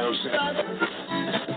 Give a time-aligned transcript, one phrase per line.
[0.00, 1.56] don't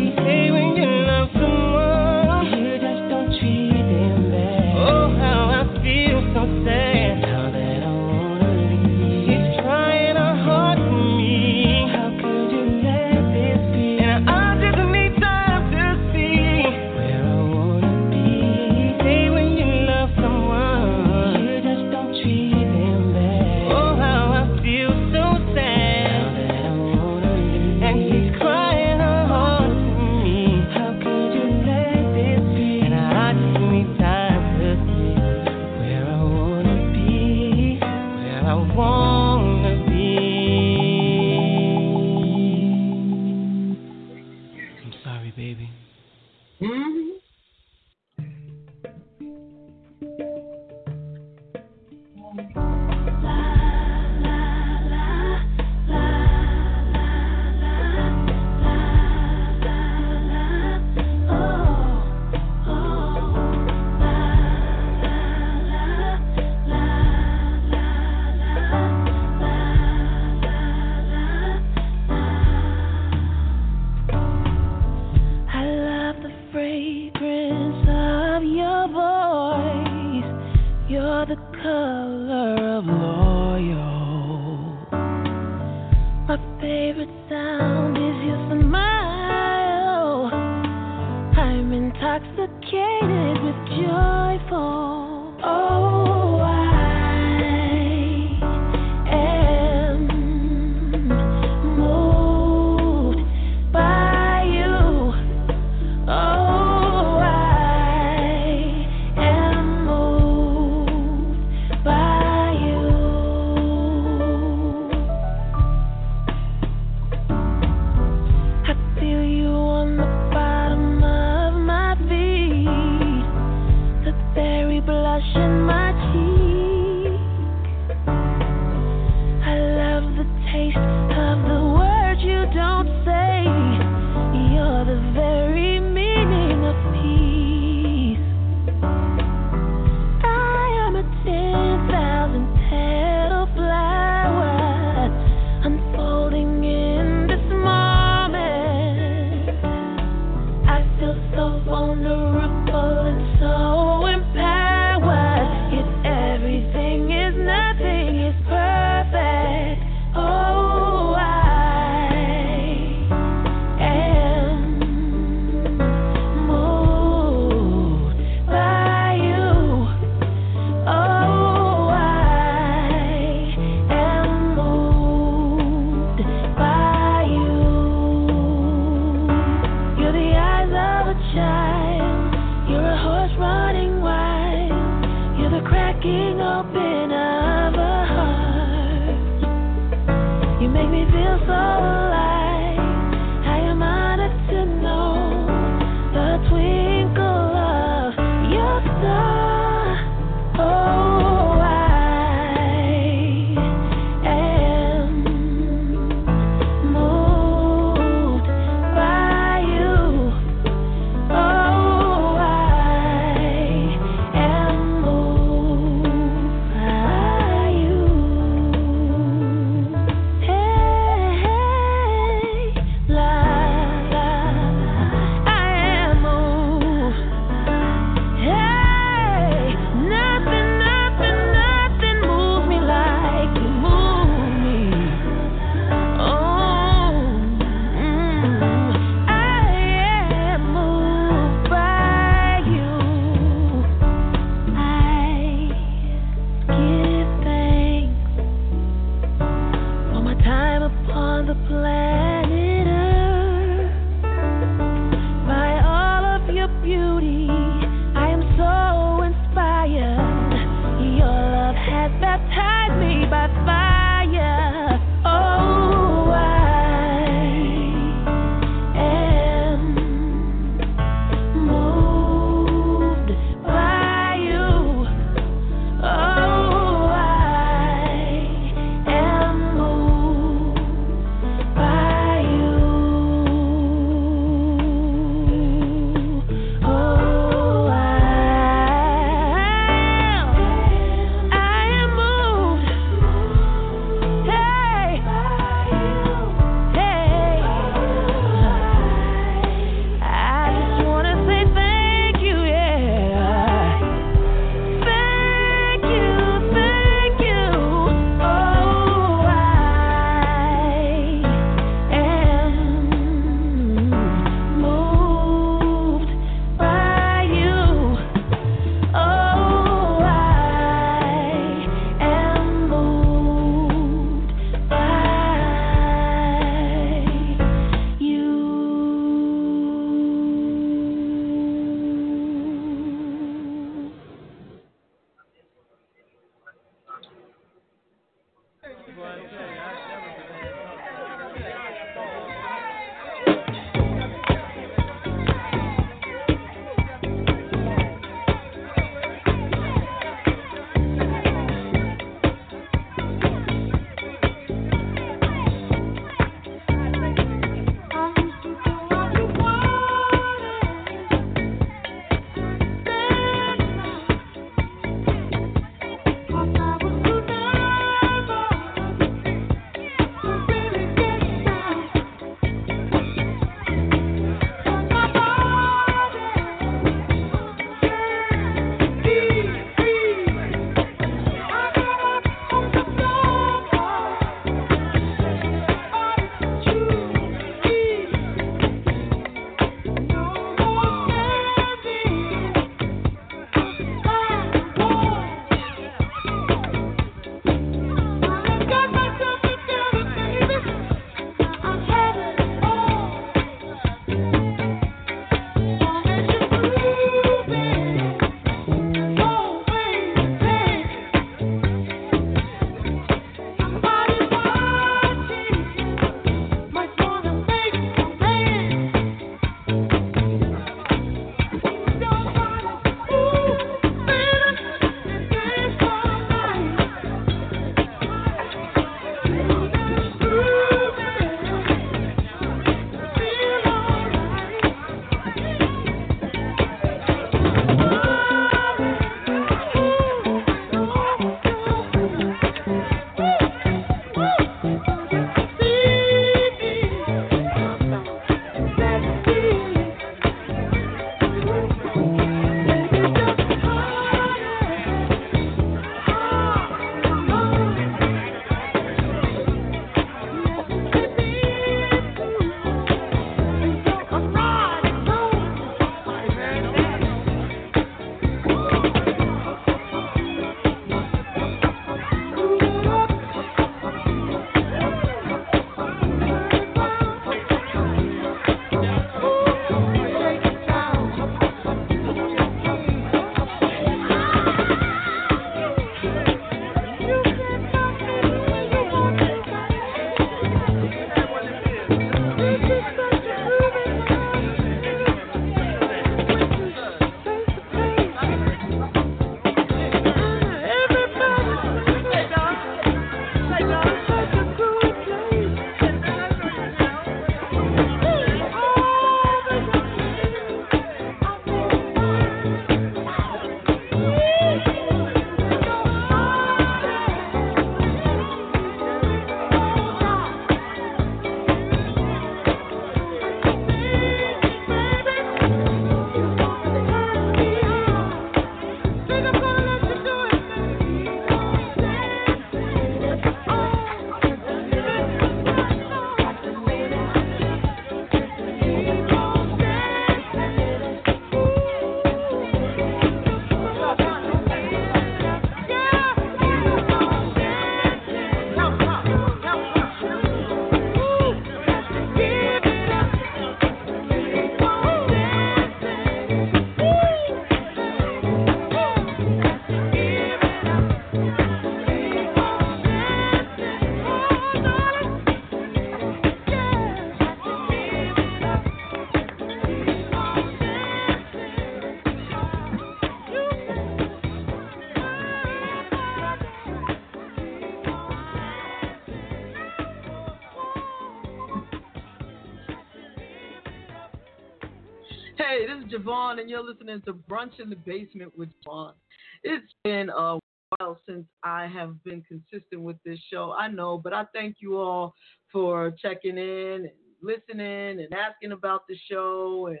[587.14, 589.14] you're to Brunch in the Basement with JaVonne.
[589.62, 590.58] It's been a
[590.98, 593.74] while since I have been consistent with this show.
[593.78, 595.34] I know, but I thank you all
[595.70, 597.10] for checking in and
[597.42, 600.00] listening and asking about the show and,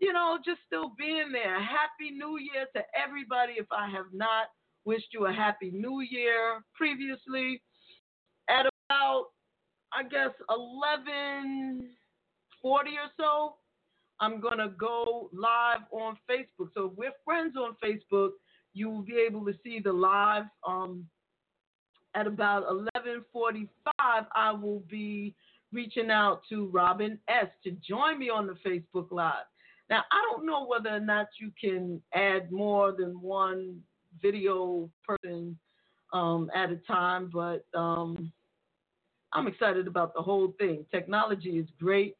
[0.00, 1.60] you know, just still being there.
[1.60, 3.54] Happy New Year to everybody.
[3.58, 4.46] If I have not
[4.84, 7.62] wished you a Happy New Year previously,
[8.48, 9.26] at about,
[9.92, 13.56] I guess, 1140 or so,
[14.20, 16.68] I'm going to go live on Facebook.
[16.74, 18.30] So if we're friends on Facebook,
[18.72, 20.44] you will be able to see the live.
[20.66, 21.06] Um,
[22.14, 25.34] at about 11:45, I will be
[25.72, 29.46] reaching out to Robin S to join me on the Facebook Live.
[29.90, 33.80] Now, I don't know whether or not you can add more than one
[34.22, 35.58] video person
[36.12, 38.32] um, at a time, but um,
[39.32, 40.86] I'm excited about the whole thing.
[40.90, 42.14] Technology is great.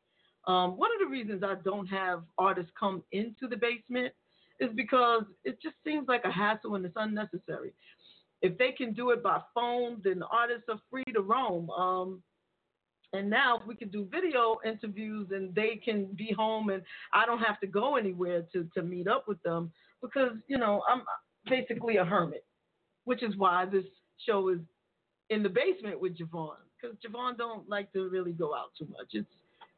[0.46, 4.12] Um, one of the reasons I don't have artists come into the basement
[4.60, 7.72] is because it just seems like a hassle and it's unnecessary.
[8.42, 11.70] If they can do it by phone, then the artists are free to roam.
[11.70, 12.22] Um,
[13.12, 17.38] and now we can do video interviews and they can be home and I don't
[17.38, 21.02] have to go anywhere to, to meet up with them because, you know, I'm
[21.48, 22.44] basically a hermit,
[23.04, 23.84] which is why this
[24.26, 24.58] show is
[25.30, 29.08] in the basement with JaVonne because JaVonne don't like to really go out too much.
[29.12, 29.28] It's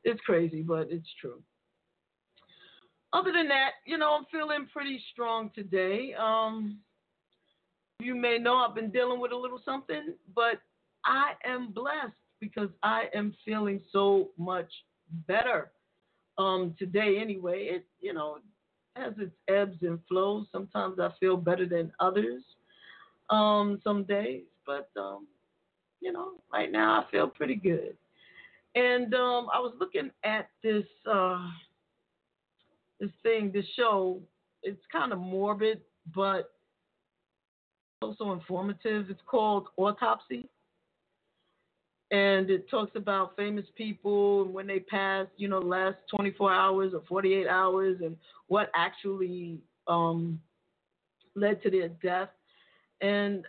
[0.06, 1.42] it's crazy, but it's true.
[3.12, 6.14] Other than that, you know, I'm feeling pretty strong today.
[6.18, 6.78] Um,
[7.98, 10.60] you may know I've been dealing with a little something, but
[11.04, 14.70] I am blessed because I am feeling so much
[15.26, 15.72] better
[16.38, 17.18] um, today.
[17.20, 18.38] Anyway, it you know
[18.94, 20.46] has its ebbs and flows.
[20.52, 22.42] Sometimes I feel better than others.
[23.30, 25.26] Um, some days, but um,
[26.00, 27.96] you know, right now I feel pretty good.
[28.76, 31.48] And um, I was looking at this uh,
[33.00, 34.20] this thing, this show.
[34.62, 35.80] It's kind of morbid,
[36.14, 36.52] but
[38.02, 39.08] also informative.
[39.08, 40.46] It's called Autopsy,
[42.10, 46.92] and it talks about famous people and when they passed, you know, last 24 hours
[46.92, 48.14] or 48 hours, and
[48.48, 49.58] what actually
[49.88, 50.38] um,
[51.34, 52.28] led to their death.
[53.00, 53.46] And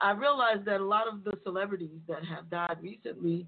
[0.00, 3.46] I realized that a lot of the celebrities that have died recently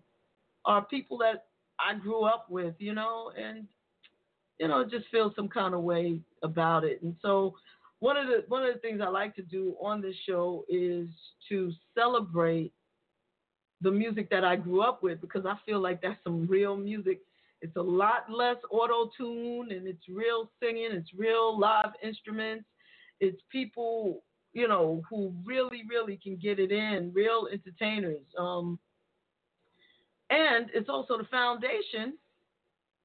[0.68, 1.46] are people that
[1.81, 3.66] I grew up with, you know, and
[4.61, 7.02] you know, just feel some kind of way about it.
[7.02, 7.54] And so
[8.00, 11.09] one of the one of the things I like to do on this show is
[11.48, 12.72] to celebrate
[13.81, 17.20] the music that I grew up with because I feel like that's some real music.
[17.61, 22.64] It's a lot less auto tune and it's real singing, it's real live instruments.
[23.20, 28.22] It's people, you know, who really, really can get it in, real entertainers.
[28.38, 28.78] Um,
[30.30, 32.14] and it's also the foundation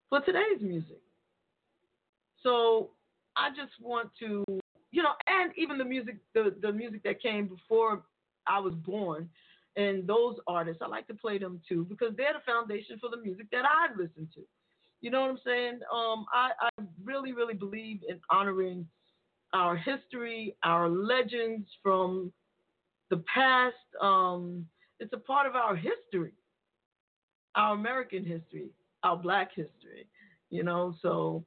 [0.10, 1.02] for today's music.
[2.42, 2.92] So
[3.38, 4.44] I just want to,
[4.92, 8.04] you know, and even the music, the, the music that came before
[8.48, 9.30] I was born,
[9.76, 13.18] and those artists, I like to play them too because they're the foundation for the
[13.18, 14.42] music that I listen to.
[15.02, 15.80] You know what I'm saying?
[15.92, 16.70] Um, I, I
[17.04, 18.88] really, really believe in honoring
[19.54, 22.32] our history, our legends from
[23.10, 23.76] the past.
[24.02, 24.66] Um,
[25.00, 26.34] it's a part of our history
[27.56, 28.70] our American history,
[29.04, 30.08] our Black history.
[30.50, 31.44] You know, so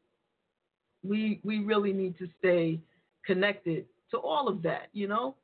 [1.02, 2.80] we we really need to stay
[3.24, 4.88] connected to all of that.
[4.92, 5.36] You know,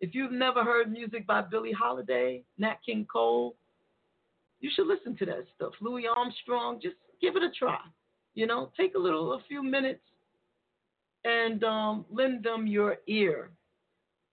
[0.00, 3.56] if you've never heard music by Billie Holiday, Nat King Cole,
[4.60, 5.72] you should listen to that stuff.
[5.80, 7.78] Louis Armstrong, just give it a try.
[8.34, 10.02] You know, take a little, a few minutes,
[11.24, 13.50] and um, lend them your ear.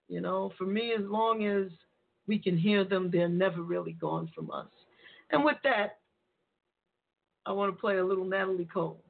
[0.09, 1.71] You know, for me, as long as
[2.27, 4.67] we can hear them, they're never really gone from us.
[5.33, 5.97] And with that,
[7.45, 9.02] I want to play a little Natalie Cole.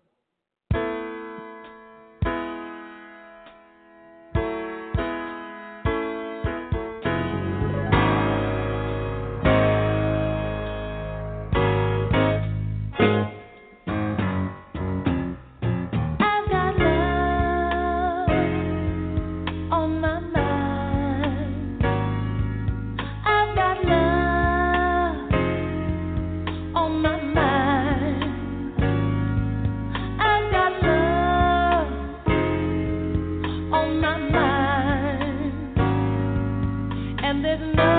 [37.60, 37.93] midnight.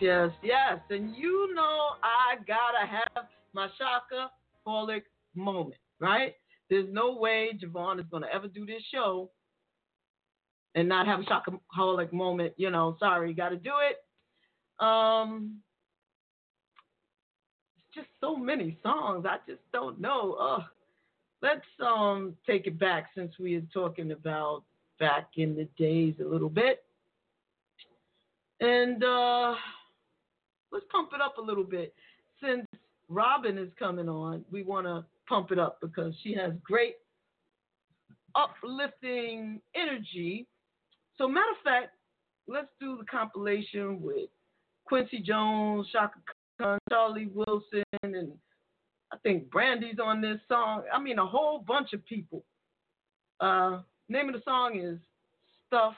[0.00, 0.78] Yes, yes.
[0.90, 4.30] And you know I gotta have my Shaka
[4.66, 5.02] Holic
[5.34, 6.34] moment, right?
[6.68, 9.30] There's no way JaVonne is gonna ever do this show
[10.74, 12.52] and not have a Chakaholic moment.
[12.56, 14.84] You know, sorry, you gotta do it.
[14.84, 15.62] Um
[17.76, 19.24] it's just so many songs.
[19.26, 20.34] I just don't know.
[20.34, 20.62] Ugh.
[21.40, 24.64] Let's um take it back since we are talking about
[24.98, 26.82] back in the days a little bit.
[28.60, 29.54] And uh,
[30.76, 31.94] let's pump it up a little bit.
[32.42, 32.66] Since
[33.08, 36.96] Robin is coming on, we want to pump it up because she has great
[38.34, 40.46] uplifting energy.
[41.16, 41.94] So, matter of fact,
[42.46, 44.28] let's do the compilation with
[44.84, 46.18] Quincy Jones, Chaka
[46.60, 48.32] Khan, Charlie Wilson, and
[49.10, 50.82] I think Brandy's on this song.
[50.92, 52.44] I mean, a whole bunch of people.
[53.40, 54.98] Uh, name of the song is
[55.68, 55.94] Stuff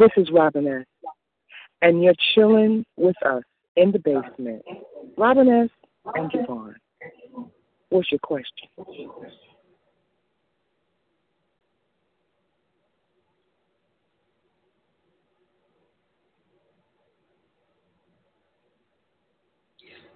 [0.00, 0.86] this is Robin S.
[1.82, 3.42] And you're chilling with us
[3.76, 4.62] in the basement.
[5.16, 5.68] Robin S.
[6.14, 6.74] and JaVonne.
[7.90, 8.68] What's your question?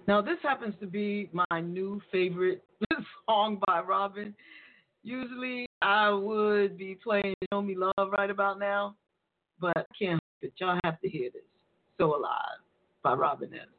[0.07, 2.63] Now, this happens to be my new favorite
[3.29, 4.35] song by Robin.
[5.03, 8.95] Usually, I would be playing Show Me Love right about now,
[9.59, 10.21] but I can't.
[10.59, 11.43] Y'all have to hear this.
[11.97, 12.59] So Alive
[13.03, 13.74] by Robin S.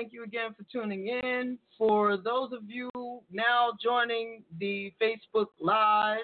[0.00, 1.58] thank you again for tuning in.
[1.76, 2.88] For those of you
[3.30, 6.20] now joining the Facebook Live,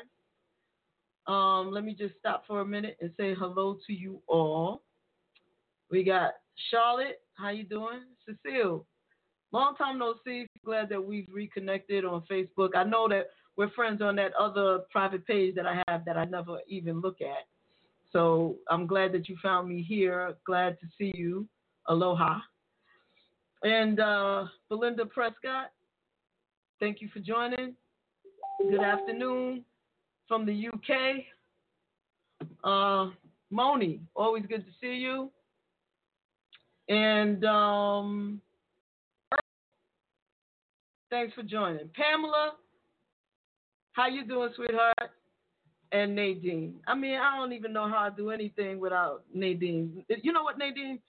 [1.26, 4.80] um, let me just stop for a minute and say hello to you all.
[5.90, 6.30] We got
[6.70, 8.00] Charlotte, how you doing?
[8.24, 8.86] Cecile,
[9.52, 10.46] long time no see.
[10.64, 12.70] Glad that we've reconnected on Facebook.
[12.74, 13.26] I know that
[13.58, 17.20] we're friends on that other private page that I have that I never even look
[17.20, 17.46] at.
[18.10, 20.34] So I'm glad that you found me here.
[20.46, 21.46] Glad to see you.
[21.88, 22.38] Aloha.
[23.66, 25.72] And uh, Belinda Prescott,
[26.78, 27.74] thank you for joining.
[28.62, 29.64] Good afternoon
[30.28, 31.24] from the UK.
[32.62, 33.10] Uh,
[33.50, 35.32] Moni, always good to see you.
[36.88, 38.40] And um,
[41.10, 41.90] thanks for joining.
[41.96, 42.52] Pamela,
[43.94, 45.10] how you doing, sweetheart?
[45.90, 46.76] And Nadine.
[46.86, 50.04] I mean, I don't even know how I do anything without Nadine.
[50.22, 51.00] You know what, Nadine?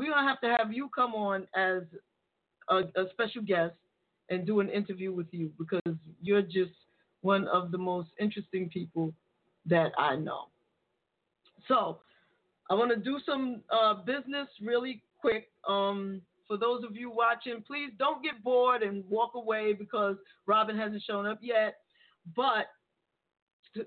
[0.00, 1.82] We're gonna have to have you come on as
[2.70, 3.74] a, a special guest
[4.30, 6.72] and do an interview with you because you're just
[7.20, 9.12] one of the most interesting people
[9.66, 10.46] that I know.
[11.68, 11.98] So,
[12.70, 15.50] I want to do some uh, business really quick.
[15.68, 20.78] Um, for those of you watching, please don't get bored and walk away because Robin
[20.78, 21.74] hasn't shown up yet.
[22.34, 22.68] But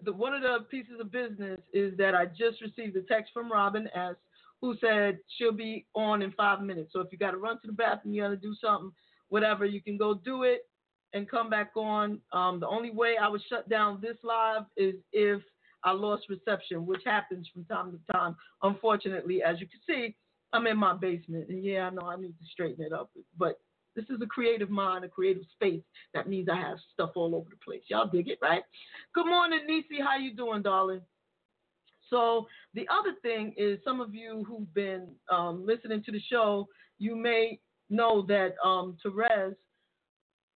[0.05, 3.51] the, one of the pieces of business is that I just received a text from
[3.51, 4.13] Robin S.
[4.63, 6.93] who said she'll be on in five minutes.
[6.93, 8.93] So if you got to run to the bathroom, you got to do something,
[9.27, 10.69] whatever, you can go do it
[11.11, 12.21] and come back on.
[12.31, 15.41] Um, the only way I would shut down this live is if
[15.83, 18.37] I lost reception, which happens from time to time.
[18.61, 20.15] Unfortunately, as you can see,
[20.53, 23.59] I'm in my basement, and yeah, I know I need to straighten it up, but
[23.97, 25.83] this is a creative mind, a creative space.
[26.13, 27.81] That means I have stuff all over the place.
[27.89, 28.63] Y'all dig it, right?
[29.13, 30.01] Good morning, Nisi.
[30.01, 31.01] How you doing, darling?
[32.13, 32.45] So
[32.75, 36.67] the other thing is, some of you who've been um, listening to the show,
[36.99, 37.59] you may
[37.89, 39.55] know that um, Therese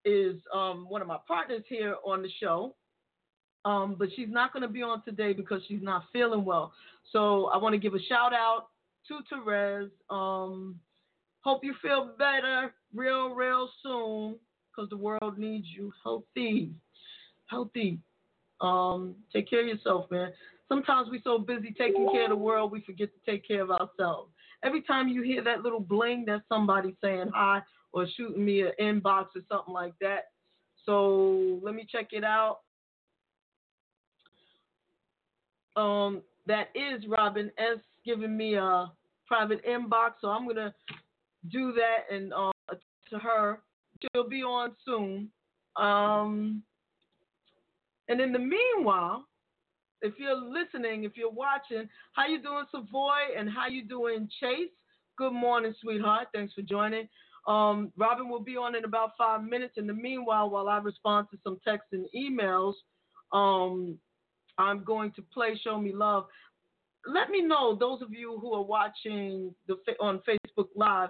[0.05, 2.75] is um, one of my partners here on the show.
[3.65, 6.73] Um, but she's not going to be on today because she's not feeling well.
[7.11, 8.67] So I want to give a shout out
[9.07, 9.89] to Therese.
[10.11, 10.79] Um,
[11.41, 14.35] hope you feel better real, real soon
[14.69, 16.69] because the world needs you healthy.
[17.47, 17.97] Healthy.
[18.61, 20.31] Um, take care of yourself, man.
[20.69, 23.71] Sometimes we're so busy taking care of the world, we forget to take care of
[23.71, 24.31] ourselves.
[24.63, 27.61] Every time you hear that little bling, that's somebody saying hi
[27.93, 30.25] or shooting me an inbox or something like that.
[30.85, 32.59] So let me check it out.
[35.75, 38.91] Um, that is Robin S giving me a
[39.27, 40.73] private inbox, so I'm gonna
[41.51, 42.51] do that and uh,
[43.09, 43.59] to her.
[44.01, 45.29] She'll be on soon.
[45.75, 46.63] Um,
[48.09, 49.25] and in the meanwhile,
[50.01, 54.69] if you're listening, if you're watching, how you doing, Savoy, and how you doing, Chase?
[55.17, 56.27] Good morning, sweetheart.
[56.33, 57.07] Thanks for joining.
[57.47, 59.75] Um, Robin will be on in about five minutes.
[59.77, 62.73] In the meanwhile, while I respond to some texts and emails,
[63.31, 63.97] um,
[64.57, 66.25] I'm going to play "Show Me Love."
[67.05, 71.09] Let me know, those of you who are watching the on Facebook Live,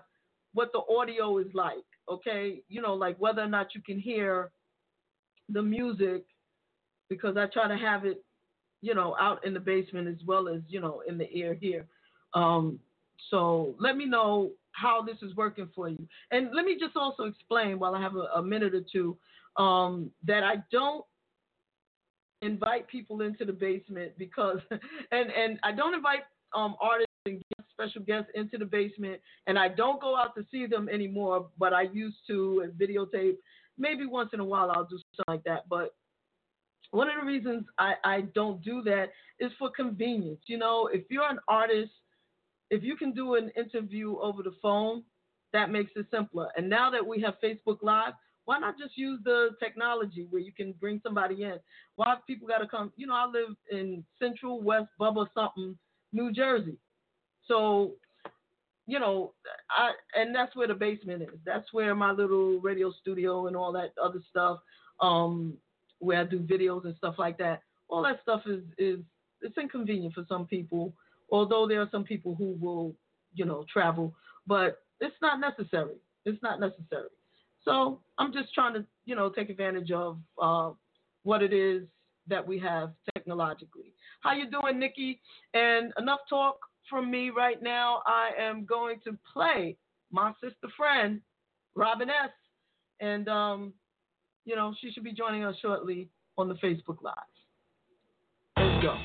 [0.53, 1.85] what the audio is like.
[2.09, 4.51] Okay, you know, like whether or not you can hear
[5.49, 6.23] the music,
[7.09, 8.23] because I try to have it,
[8.81, 11.85] you know, out in the basement as well as you know in the ear here.
[12.33, 12.79] Um,
[13.29, 17.23] so let me know how this is working for you, and let me just also
[17.23, 19.17] explain while I have a, a minute or two
[19.57, 21.03] um, that I don't
[22.41, 24.59] invite people into the basement because,
[25.11, 26.21] and and I don't invite
[26.55, 30.65] um, artists and special guests into the basement, and I don't go out to see
[30.67, 33.37] them anymore, but I used to and videotape.
[33.79, 35.95] Maybe once in a while I'll do something like that, but
[36.91, 40.39] one of the reasons I, I don't do that is for convenience.
[40.47, 41.91] You know, if you're an artist,
[42.69, 45.03] if you can do an interview over the phone,
[45.53, 46.49] that makes it simpler.
[46.57, 48.13] And now that we have Facebook Live,
[48.45, 51.59] why not just use the technology where you can bring somebody in?
[51.97, 52.93] Why people got to come?
[52.95, 55.77] You know, I live in Central West Bubba something,
[56.13, 56.77] New Jersey.
[57.45, 57.93] So,
[58.85, 59.33] you know,
[59.69, 61.39] I and that's where the basement is.
[61.45, 64.59] That's where my little radio studio and all that other stuff,
[65.01, 65.53] um,
[65.99, 67.61] where I do videos and stuff like that.
[67.89, 68.99] All that stuff is is
[69.41, 70.93] it's inconvenient for some people.
[71.29, 72.95] Although there are some people who will,
[73.33, 74.13] you know, travel,
[74.45, 75.95] but it's not necessary.
[76.25, 77.09] It's not necessary.
[77.63, 80.71] So I'm just trying to, you know, take advantage of uh,
[81.23, 81.83] what it is
[82.27, 83.93] that we have technologically.
[84.21, 85.19] How you doing, Nikki?
[85.53, 88.01] And enough talk from me right now.
[88.05, 89.77] I am going to play
[90.11, 91.21] my sister friend,
[91.75, 92.31] Robin S.
[92.99, 93.73] And, um,
[94.47, 97.13] you know, she should be joining us shortly on the Facebook Live.
[98.57, 98.95] Let's go.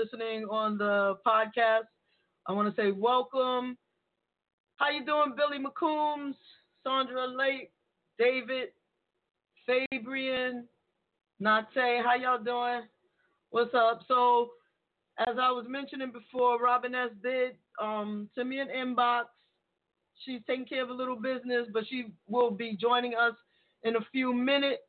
[0.00, 1.84] Listening on the podcast,
[2.46, 3.76] I want to say welcome.
[4.76, 6.32] How you doing, Billy McCombs,
[6.82, 7.70] Sandra Lake,
[8.18, 8.68] David,
[9.66, 10.66] Fabian,
[11.38, 12.02] Nate?
[12.02, 12.88] How y'all doing?
[13.50, 14.00] What's up?
[14.08, 14.52] So,
[15.18, 19.24] as I was mentioning before, Robin S did um, send me an inbox.
[20.24, 23.34] She's taking care of a little business, but she will be joining us
[23.82, 24.80] in a few minutes.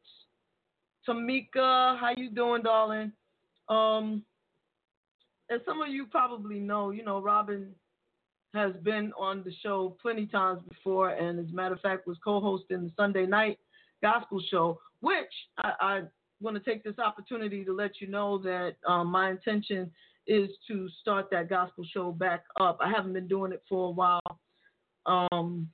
[1.06, 3.12] Tamika, how you doing, darling?
[3.68, 4.24] Um,
[5.52, 7.76] as some of you probably know, you know, Robin
[8.54, 12.18] has been on the show plenty times before, and as a matter of fact, was
[12.24, 13.60] co-hosting the Sunday night
[14.02, 16.02] gospel show, which I, I
[16.42, 19.92] want to take this opportunity to let you know that um, my intention
[20.26, 22.78] is to start that gospel show back up.
[22.82, 24.40] I haven't been doing it for a while,
[25.06, 25.70] um,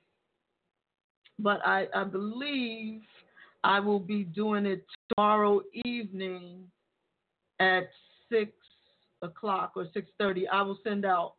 [1.38, 3.02] but I, I believe
[3.64, 4.84] I will be doing it
[5.16, 6.64] tomorrow evening
[7.60, 7.88] at
[8.30, 8.52] six
[9.22, 10.46] o'clock or six thirty.
[10.48, 11.34] I will send out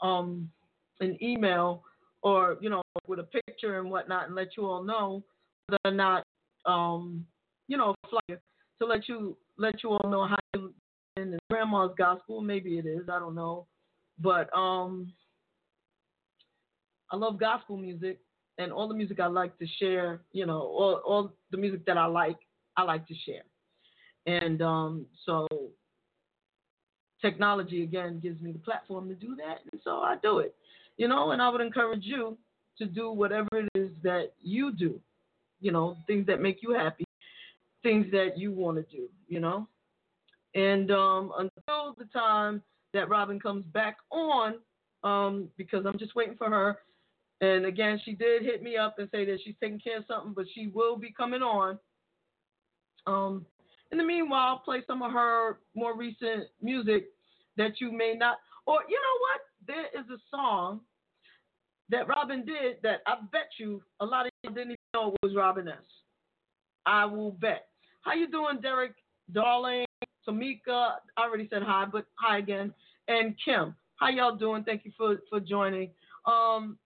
[0.00, 0.50] um,
[1.00, 1.82] an email
[2.22, 5.24] or you know with a picture and whatnot and let you all know
[5.66, 6.24] whether or not
[6.66, 7.24] um,
[7.68, 8.40] you know flyer
[8.80, 10.72] to let you let you all know how you
[11.16, 12.40] in the grandma's gospel.
[12.40, 13.08] Maybe it is.
[13.08, 13.66] I don't know,
[14.18, 15.12] but um,
[17.10, 18.18] I love gospel music
[18.58, 21.98] and all the music I like to share, you know, all, all the music that
[21.98, 22.38] I like,
[22.76, 23.42] I like to share.
[24.26, 25.46] And um, so
[27.24, 29.60] technology, again, gives me the platform to do that.
[29.72, 30.54] And so I do it,
[30.96, 32.36] you know, and I would encourage you
[32.78, 35.00] to do whatever it is that you do,
[35.60, 37.04] you know, things that make you happy,
[37.82, 39.68] things that you want to do, you know.
[40.54, 42.62] And um, until the time
[42.92, 44.56] that Robin comes back on,
[45.02, 46.78] um, because I'm just waiting for her
[47.40, 50.32] and again, she did hit me up and say that she's taking care of something,
[50.34, 51.78] but she will be coming on.
[53.06, 53.44] Um,
[53.92, 57.08] in the meanwhile, play some of her more recent music
[57.56, 59.40] that you may not, or you know what?
[59.66, 60.80] There is a song
[61.90, 65.26] that Robin did that I bet you a lot of you didn't even know it
[65.26, 65.74] was Robin S.
[66.86, 67.66] I will bet.
[68.02, 68.92] How you doing, Derek,
[69.32, 69.86] darling,
[70.28, 70.94] Tamika?
[71.16, 72.72] I already said hi, but hi again,
[73.08, 73.74] and Kim.
[73.96, 74.64] How y'all doing?
[74.64, 75.90] Thank you for for joining.
[76.26, 76.78] Um,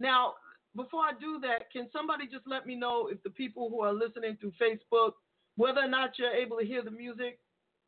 [0.00, 0.34] now,
[0.74, 3.92] before I do that, can somebody just let me know if the people who are
[3.92, 5.12] listening through Facebook,
[5.56, 7.38] whether or not you're able to hear the music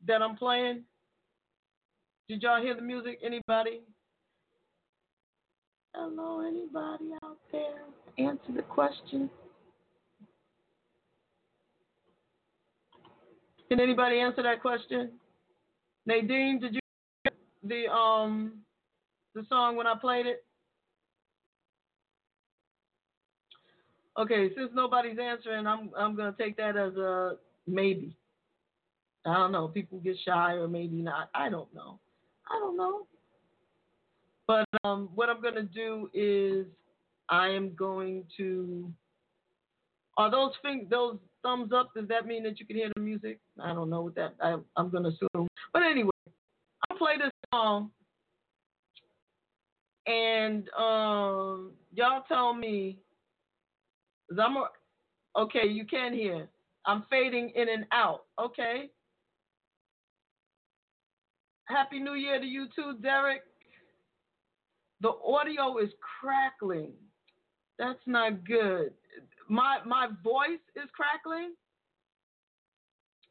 [0.06, 0.84] that I'm playing?
[2.28, 3.20] Did y'all hear the music?
[3.24, 3.82] Anybody?
[5.94, 7.84] Hello, anybody out there?
[8.18, 9.30] Answer the question.
[13.68, 15.12] Can anybody answer that question?
[16.04, 16.80] Nadine, did you
[17.24, 18.54] hear the um
[19.34, 20.44] the song when I played it?
[24.18, 28.16] Okay, since nobody's answering, I'm I'm gonna take that as a maybe.
[29.24, 29.68] I don't know.
[29.68, 31.30] People get shy or maybe not.
[31.34, 32.00] I don't know.
[32.50, 33.06] I don't know.
[34.46, 36.66] But um, what I'm gonna do is
[37.28, 38.92] I am going to.
[40.18, 41.90] Are those things those thumbs up?
[41.94, 43.40] Does that mean that you can hear the music?
[43.62, 44.34] I don't know what that.
[44.40, 45.48] I, I'm gonna assume.
[45.72, 46.10] But anyway,
[46.90, 47.90] I'll play this song,
[50.06, 52.98] and um, y'all tell me
[54.30, 54.68] I'm a,
[55.36, 56.48] okay, you can hear.
[56.86, 58.24] I'm fading in and out.
[58.40, 58.90] Okay.
[61.66, 63.42] Happy New Year to you too, Derek.
[65.00, 65.90] The audio is
[66.20, 66.92] crackling.
[67.78, 68.92] That's not good.
[69.48, 71.54] My my voice is crackling.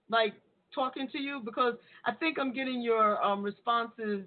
[0.10, 0.34] Like
[0.74, 1.76] talking to you because
[2.06, 4.26] I think I'm getting your um, responses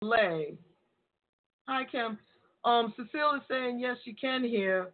[0.00, 0.58] delay.
[1.66, 2.18] Hi Kim.
[2.64, 4.90] Um, Cecile is saying yes, you can hear.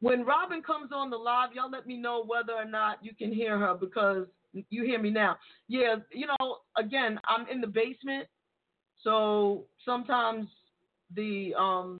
[0.00, 3.32] When Robin comes on the live, y'all let me know whether or not you can
[3.32, 5.36] hear her because you hear me now.
[5.68, 8.26] Yeah, you know, again, I'm in the basement,
[9.02, 10.48] so sometimes
[11.14, 11.98] the um,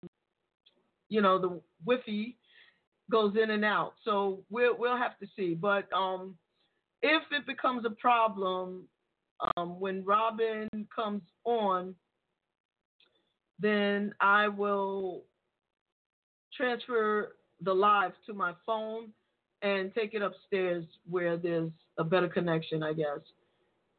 [1.08, 2.34] you know, the Wi-Fi
[3.10, 3.94] goes in and out.
[4.04, 5.54] So we'll we'll have to see.
[5.54, 6.36] But um,
[7.02, 8.84] if it becomes a problem
[9.56, 11.94] um, when Robin comes on,
[13.58, 15.22] then I will
[16.56, 19.08] transfer the live to my phone
[19.62, 23.20] and take it upstairs where there's a better connection, I guess,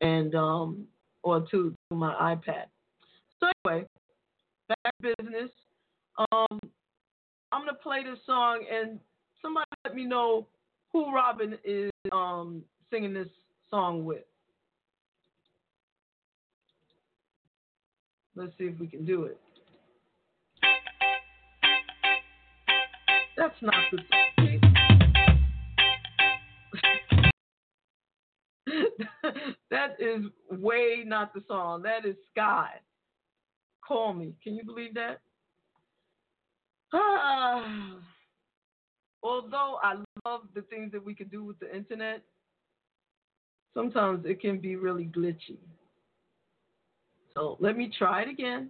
[0.01, 0.85] and um,
[1.23, 2.65] or to, to my iPad.
[3.39, 3.85] So anyway,
[4.67, 5.49] back to business.
[6.17, 6.59] Um,
[7.51, 8.99] I'm gonna play this song, and
[9.41, 10.47] somebody let me know
[10.91, 13.29] who Robin is um, singing this
[13.69, 14.23] song with.
[18.35, 19.39] Let's see if we can do it.
[23.37, 24.32] That's not the song.
[29.71, 31.81] That is way not the song.
[31.81, 32.69] That is Sky.
[33.85, 34.33] Call me.
[34.43, 35.19] Can you believe that?
[39.23, 42.21] Although I love the things that we can do with the internet,
[43.73, 45.57] sometimes it can be really glitchy.
[47.33, 48.69] So let me try it again.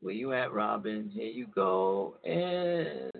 [0.00, 1.10] Where you at, Robin?
[1.12, 2.18] Here you go.
[2.24, 3.10] And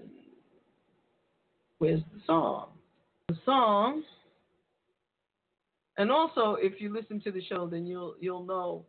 [1.78, 2.68] where's the song?
[3.28, 4.04] The song.
[5.98, 8.84] And also, if you listen to the show, then you'll you'll know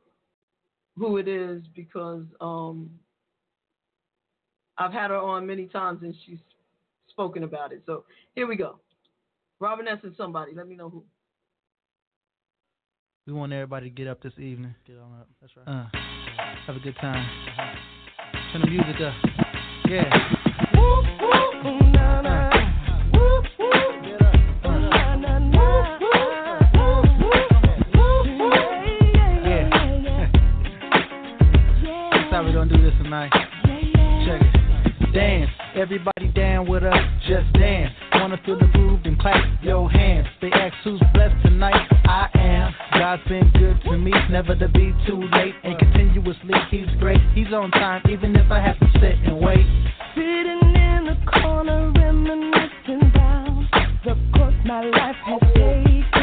[0.97, 2.89] who it is because um,
[4.77, 6.39] I've had her on many times and she's
[7.09, 7.83] spoken about it.
[7.85, 8.03] So
[8.35, 8.79] here we go.
[9.59, 9.99] Robin S.
[10.03, 10.53] and somebody.
[10.53, 11.03] Let me know who.
[13.25, 14.73] We want everybody to get up this evening.
[14.85, 15.27] Get on up.
[15.41, 15.67] That's right.
[15.67, 15.85] Uh,
[16.65, 17.27] have a good time.
[18.53, 19.13] Turn the music up.
[19.89, 20.33] Yeah.
[32.87, 33.31] This tonight.
[34.25, 35.13] Check it.
[35.13, 35.49] Dance.
[35.75, 37.93] Everybody down with us, just dance.
[38.13, 40.27] Wanna feel the groove, then clap your hands.
[40.41, 41.87] They ask who's blessed tonight.
[42.05, 42.73] I am.
[42.93, 45.55] God's been good to me, never to be too late.
[45.63, 47.19] And continuously, He's great.
[47.33, 49.65] He's on time, even if I have to sit and wait.
[50.15, 53.67] Sitting in the corner, reminiscing down
[54.05, 56.16] the course my life has taken.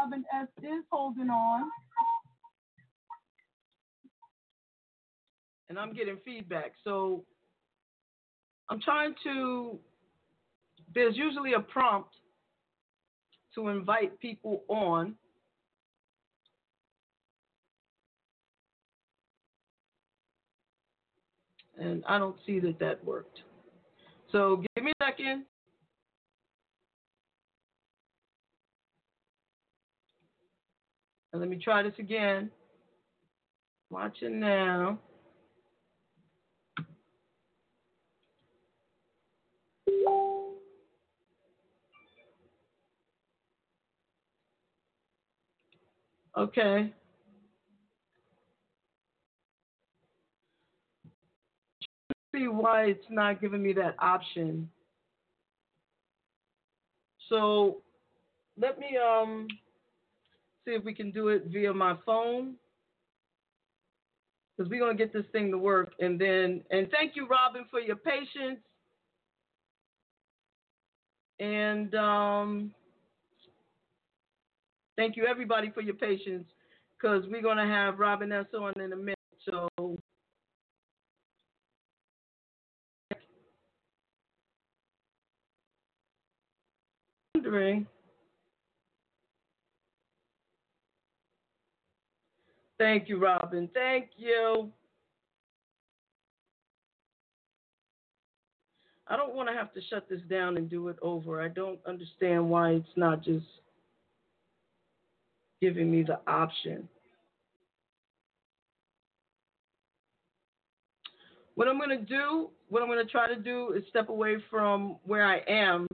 [0.00, 0.48] Robin S.
[0.62, 1.68] is holding on.
[5.68, 6.72] And I'm getting feedback.
[6.84, 7.24] So
[8.70, 9.78] I'm trying to,
[10.94, 12.14] there's usually a prompt
[13.54, 15.14] to invite people on.
[21.78, 23.40] And I don't see that that worked.
[24.32, 25.44] So give me a second.
[31.32, 32.50] And let me try this again.
[33.90, 34.98] Watching now.
[46.36, 46.92] Okay.
[52.34, 54.70] See why it's not giving me that option.
[57.28, 57.78] So
[58.56, 59.48] let me um
[60.64, 62.54] see if we can do it via my phone.
[64.56, 67.80] Because we're gonna get this thing to work and then and thank you, Robin, for
[67.80, 68.60] your patience.
[71.38, 72.74] And um
[75.00, 76.44] Thank you, everybody, for your patience,
[76.98, 78.44] because we're going to have Robin S.
[78.52, 79.16] on in a minute.
[79.48, 79.66] So.
[87.34, 87.86] Wondering.
[92.80, 93.68] Thank you, Robin.
[93.74, 94.70] Thank you.
[99.06, 101.42] I don't want to have to shut this down and do it over.
[101.42, 103.44] I don't understand why it's not just
[105.60, 106.88] giving me the option.
[111.56, 114.36] What I'm going to do, what I'm going to try to do is step away
[114.48, 115.86] from where I am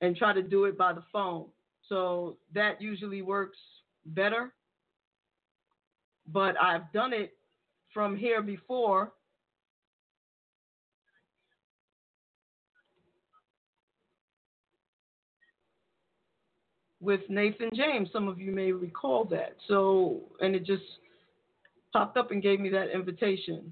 [0.00, 1.46] and try to do it by the phone.
[1.88, 3.58] So that usually works
[4.06, 4.52] better.
[6.32, 7.34] But I've done it
[7.92, 9.12] from here before
[17.04, 18.08] with Nathan James.
[18.12, 19.56] Some of you may recall that.
[19.68, 20.82] So, and it just
[21.92, 23.70] popped up and gave me that invitation.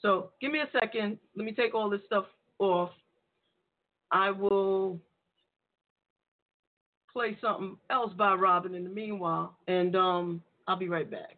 [0.00, 1.18] So, give me a second.
[1.34, 2.26] Let me take all this stuff
[2.58, 2.90] off.
[4.12, 5.00] I will
[7.12, 11.36] play something else by Robin in the meanwhile, and um, I'll be right back.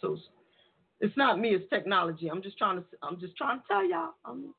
[0.00, 0.16] So
[1.00, 2.28] it's not me, it's technology.
[2.30, 4.10] I'm just trying to I'm just trying to tell y'all.
[4.24, 4.54] I'm,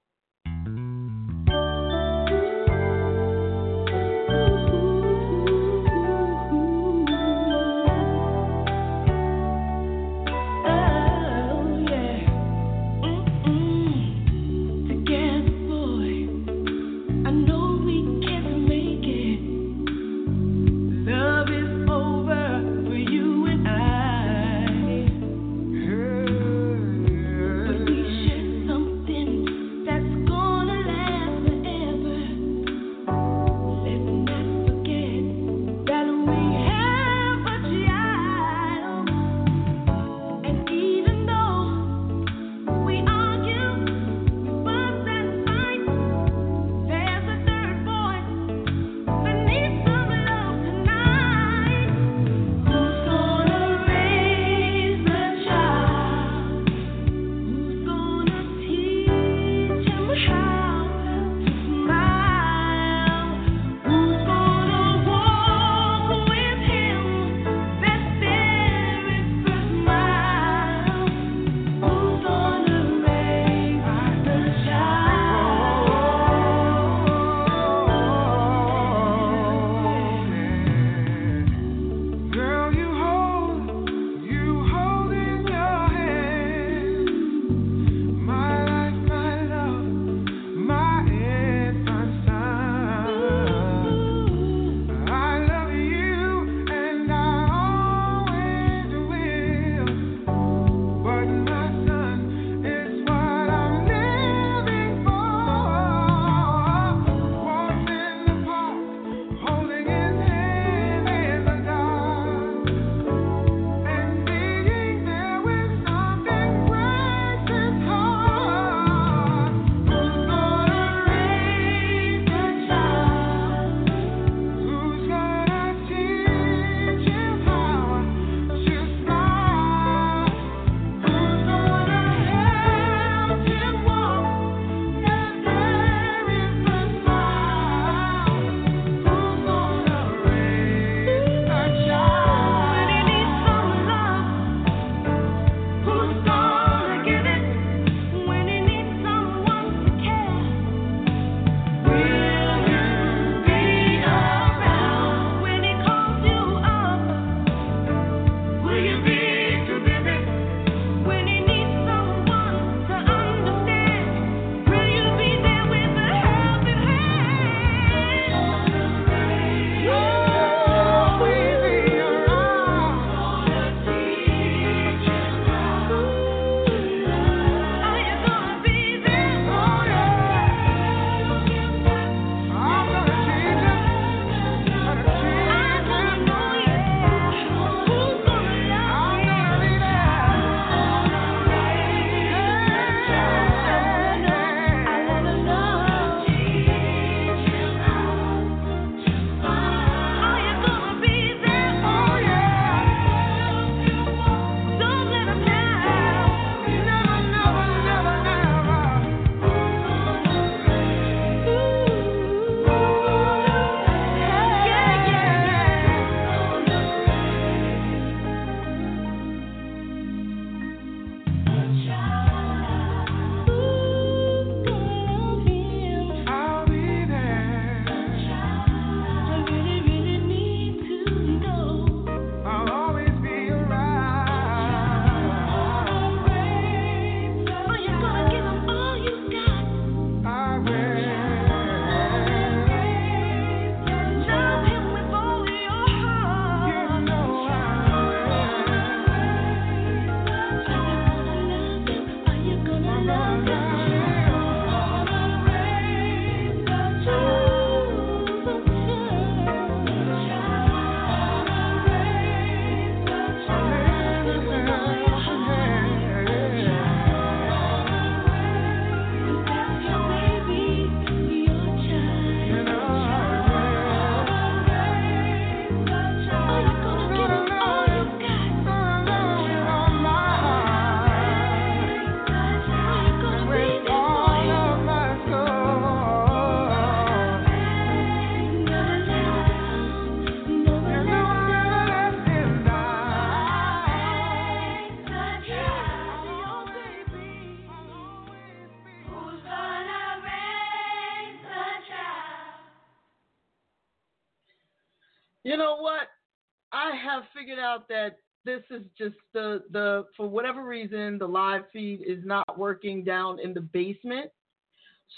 [310.46, 314.30] whatever reason the live feed is not working down in the basement.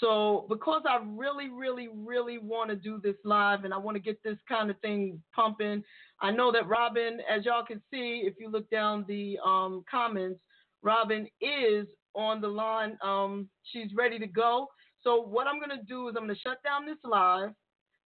[0.00, 4.02] So because I really, really, really want to do this live and I want to
[4.02, 5.84] get this kind of thing pumping,
[6.22, 10.40] I know that Robin, as y'all can see, if you look down the um, comments,
[10.82, 12.96] Robin is on the line.
[13.04, 14.68] Um, she's ready to go.
[15.04, 17.50] So what I'm going to do is I'm going to shut down this live.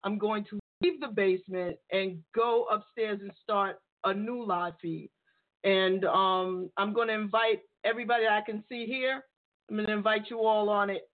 [0.02, 5.08] I'm going to leave the basement and go upstairs and start a new live feed.
[5.64, 9.22] And um, I'm going to invite everybody I can see here.
[9.68, 11.08] I'm going to invite you all on it.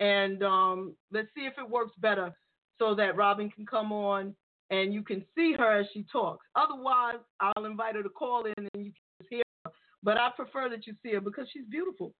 [0.00, 2.34] And um, let's see if it works better
[2.78, 4.34] so that Robin can come on
[4.70, 6.44] and you can see her as she talks.
[6.56, 9.70] Otherwise, I'll invite her to call in and you can just hear her.
[10.02, 12.12] But I prefer that you see her because she's beautiful.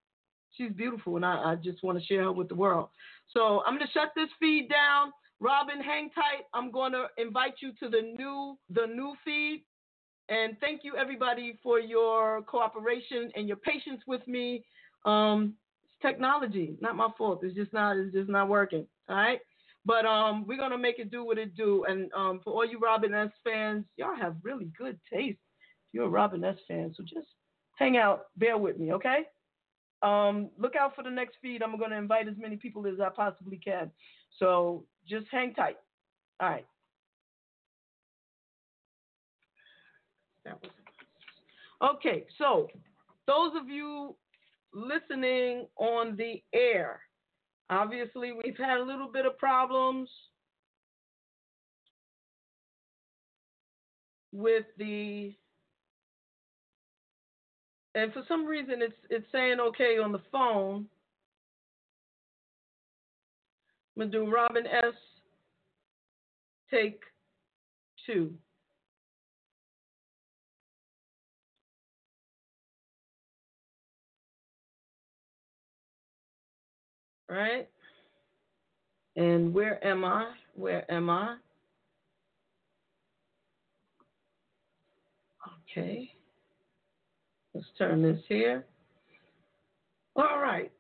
[0.52, 2.88] She's beautiful, and I, I just want to share her with the world.
[3.32, 5.10] So I'm going to shut this feed down.
[5.40, 6.44] Robin, hang tight.
[6.52, 9.64] I'm going to invite you to the new the new feed.
[10.28, 14.64] And thank you everybody for your cooperation and your patience with me.
[15.04, 15.54] Um,
[15.84, 17.40] it's technology, not my fault.
[17.42, 18.86] It's just not it's just not working.
[19.08, 19.40] All right.
[19.84, 21.84] But um, we're gonna make it do what it do.
[21.88, 25.38] And um, for all you Robin S fans, y'all have really good taste.
[25.88, 27.26] If you're a Robin S fan, so just
[27.76, 29.24] hang out, bear with me, okay?
[30.02, 31.62] Um, look out for the next feed.
[31.62, 33.90] I'm gonna invite as many people as I possibly can.
[34.38, 35.76] So just hang tight.
[36.40, 36.66] All right.
[40.44, 40.70] That was
[41.96, 42.24] okay.
[42.38, 42.68] So
[43.26, 44.16] those of you
[44.74, 47.00] listening on the air,
[47.70, 50.08] obviously we've had a little bit of problems
[54.32, 55.34] with the
[57.94, 60.86] and for some reason it's it's saying okay on the phone.
[63.96, 64.94] I'm gonna do Robin S.
[66.70, 67.00] Take
[68.06, 68.32] two.
[77.32, 77.66] Right?
[79.16, 80.32] And where am I?
[80.54, 81.36] Where am I?
[85.70, 86.12] Okay.
[87.54, 88.66] Let's turn this here.
[90.14, 90.70] All right.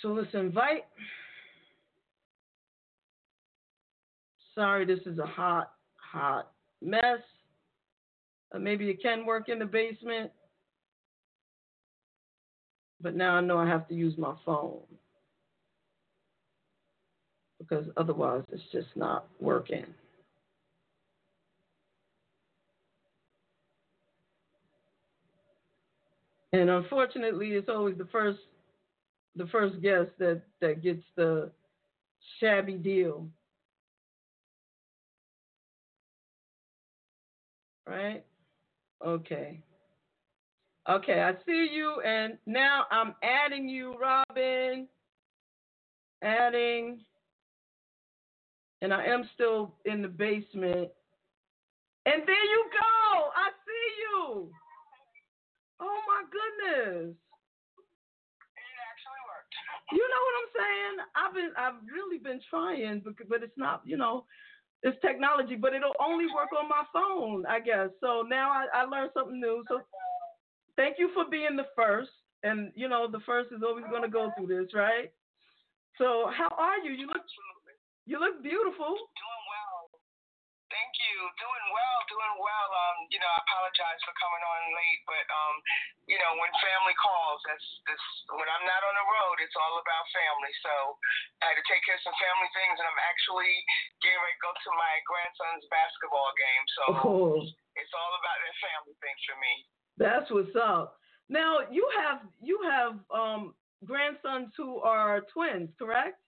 [0.00, 0.84] So let's invite.
[4.54, 7.02] Sorry, this is a hot, hot mess.
[8.54, 10.30] Uh, maybe it can work in the basement.
[13.04, 14.80] But now I know I have to use my phone.
[17.58, 19.84] Because otherwise it's just not working.
[26.54, 28.38] And unfortunately, it's always the first
[29.36, 31.50] the first guest that that gets the
[32.40, 33.28] shabby deal.
[37.86, 38.24] Right?
[39.04, 39.63] Okay.
[40.88, 44.86] Okay, I see you and now I'm adding you, Robin.
[46.22, 47.00] Adding.
[48.82, 50.90] And I am still in the basement.
[52.04, 53.30] And there you go.
[53.34, 54.50] I see you.
[55.80, 57.16] Oh my goodness.
[58.52, 59.54] It actually worked.
[59.90, 60.94] You know what I'm saying?
[61.16, 64.26] I've been I've really been trying but but it's not, you know,
[64.82, 67.88] it's technology, but it'll only work on my phone, I guess.
[68.02, 69.64] So now I, I learned something new.
[69.66, 69.80] So
[70.76, 72.10] thank you for being the first.
[72.44, 75.08] And you know, the first is always gonna go through this, right?
[75.96, 76.92] So how are you?
[76.92, 77.24] You look
[78.04, 78.92] you look beautiful.
[78.92, 79.88] Doing well.
[80.68, 81.16] Thank you.
[81.38, 82.68] Doing well, doing well.
[82.74, 85.54] Um, you know, I apologize for coming on late, but um,
[86.10, 89.78] you know, when family calls, that's that's when I'm not on the road, it's all
[89.80, 90.52] about family.
[90.66, 90.74] So
[91.40, 93.54] I had to take care of some family things and I'm actually
[94.02, 96.64] getting ready to go to my grandson's basketball game.
[96.76, 97.40] So Oh,
[97.78, 99.54] it's all about that family thing for me.
[99.98, 100.98] That's what's up.
[101.28, 103.54] Now you have you have um
[103.84, 106.18] grandsons who are twins, correct?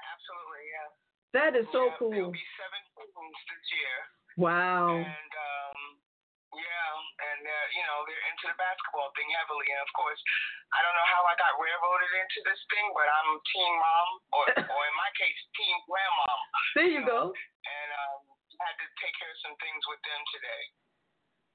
[0.00, 0.88] Absolutely, yeah.
[1.36, 2.10] That is so yeah, cool.
[2.10, 3.96] They'll be seven twins this year.
[4.36, 4.92] Wow.
[4.96, 5.80] And um,
[6.52, 6.90] yeah,
[7.32, 9.68] and uh, you know they're into the basketball thing heavily.
[9.72, 10.20] And of course,
[10.72, 14.44] I don't know how I got railroaded into this thing, but I'm team mom, or
[14.76, 16.38] or in my case, team grandmom.
[16.76, 17.32] There you go.
[17.32, 20.62] And um, had to take care of some things with them today.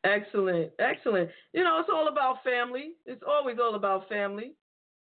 [0.04, 0.74] Excellent.
[0.82, 1.30] Excellent.
[1.54, 2.98] You know, it's all about family.
[3.06, 4.58] It's always all about family,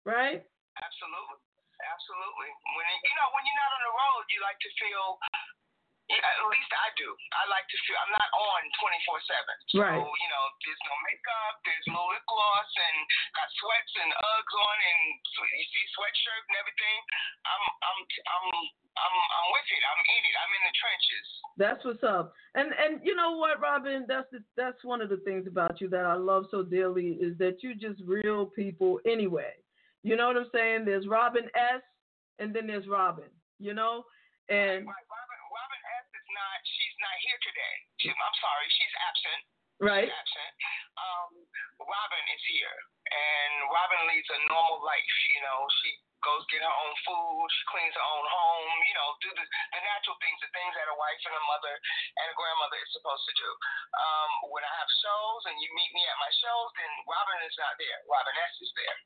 [0.03, 0.43] right?
[0.76, 1.39] Absolutely,
[1.80, 2.49] absolutely.
[2.76, 5.07] When you know when you're not on the road, you like to feel.
[6.11, 7.07] Yeah, at least I do.
[7.31, 9.55] I like to feel I'm not on 24 seven.
[9.71, 10.03] So Right.
[10.03, 12.97] you know, there's no makeup, there's no lip gloss, and
[13.39, 16.97] got sweats and Uggs on, and you see sweatshirt and everything.
[17.47, 18.45] I'm I'm I'm
[18.99, 19.84] I'm I'm with it.
[19.88, 20.35] I'm in it.
[20.38, 21.27] I'm in the trenches.
[21.55, 22.35] That's what's up.
[22.59, 24.03] And and you know what, Robin?
[24.03, 27.38] That's the, that's one of the things about you that I love so dearly is
[27.39, 29.55] that you just real people anyway.
[30.03, 30.84] You know what I'm saying?
[30.84, 31.81] There's Robin S.
[32.39, 33.31] and then there's Robin.
[33.57, 34.03] You know,
[34.49, 35.22] and Right, S is
[36.34, 36.57] not.
[36.65, 37.76] She's not here today.
[38.01, 38.68] She, I'm sorry.
[38.73, 39.41] She's absent.
[39.80, 40.53] right, She's absent.
[40.99, 41.31] Um,
[41.80, 42.77] Robin is here,
[43.07, 45.15] and Robin leads a normal life.
[45.34, 45.89] You know, she
[46.23, 47.45] goes get her own food.
[47.51, 48.73] She cleans her own home.
[48.88, 51.76] You know, do the, the natural things, the things that a wife and a mother
[51.76, 53.49] and a grandmother is supposed to do.
[53.99, 57.55] Um, when I have shows and you meet me at my shows, then Robin is
[57.60, 57.99] not there.
[58.07, 58.97] Robin S is there.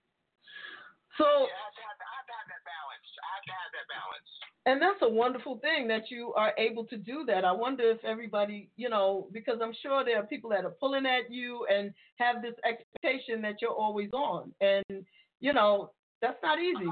[1.18, 3.08] So Yeah, I have to have, I have to have that balance.
[3.20, 4.30] I have to have that balance.
[4.66, 7.46] and that's a wonderful thing that you are able to do that.
[7.46, 11.06] I wonder if everybody, you know, because I'm sure there are people that are pulling
[11.06, 15.06] at you and have this expectation that you're always on, and
[15.40, 15.92] you know
[16.22, 16.90] that's not easy.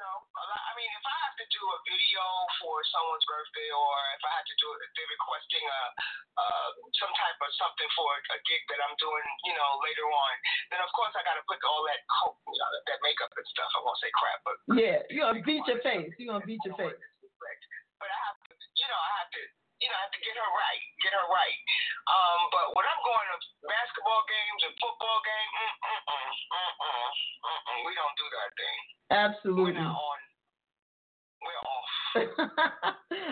[0.00, 2.24] Know, a lot, I mean, if I have to do a video
[2.58, 5.80] for someone's birthday, or if I have to do it, they're requesting a
[6.40, 10.34] uh, some type of something for a gig that I'm doing, you know, later on,
[10.72, 13.46] then of course I got to put all that coat, you know, that makeup and
[13.52, 13.68] stuff.
[13.76, 16.08] I won't say crap, but Yeah, you're gonna beat your face.
[16.16, 16.96] You're gonna beat your face.
[18.00, 19.42] But I have to, you know, I have to,
[19.80, 21.58] you know, I have to get her right, get her right.
[22.04, 26.74] Um, but when I'm going to basketball games and football games, mm mm mm mm
[26.84, 27.10] mm
[27.48, 28.78] mm mm, we don't do that thing.
[29.08, 29.80] We're Absolutely.
[29.80, 30.20] not on.
[31.40, 31.90] We're off.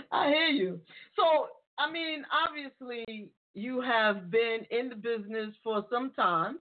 [0.12, 0.80] I hear you.
[1.16, 6.58] So, I mean, obviously, you have been in the business for some time,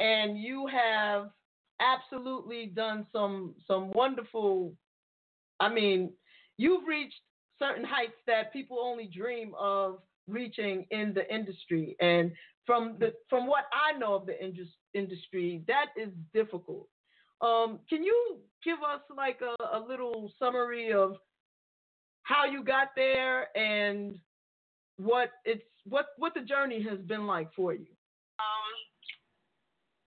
[0.00, 1.30] and you have
[1.78, 4.74] absolutely done some some wonderful.
[5.60, 6.10] I mean,
[6.58, 7.22] you've reached
[7.58, 12.32] certain heights that people only dream of reaching in the industry, and
[12.64, 16.88] from the from what I know of the indus- industry, that is difficult.
[17.40, 21.16] Um, can you give us like a, a little summary of
[22.22, 24.18] how you got there and
[24.96, 27.86] what it's what what the journey has been like for you?
[28.40, 28.72] Um,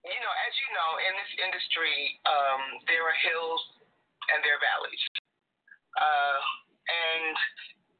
[0.03, 1.95] you know, as you know, in this industry,
[2.25, 3.61] um, there are hills
[4.33, 5.03] and there are valleys.
[5.95, 6.39] Uh,
[6.89, 7.35] and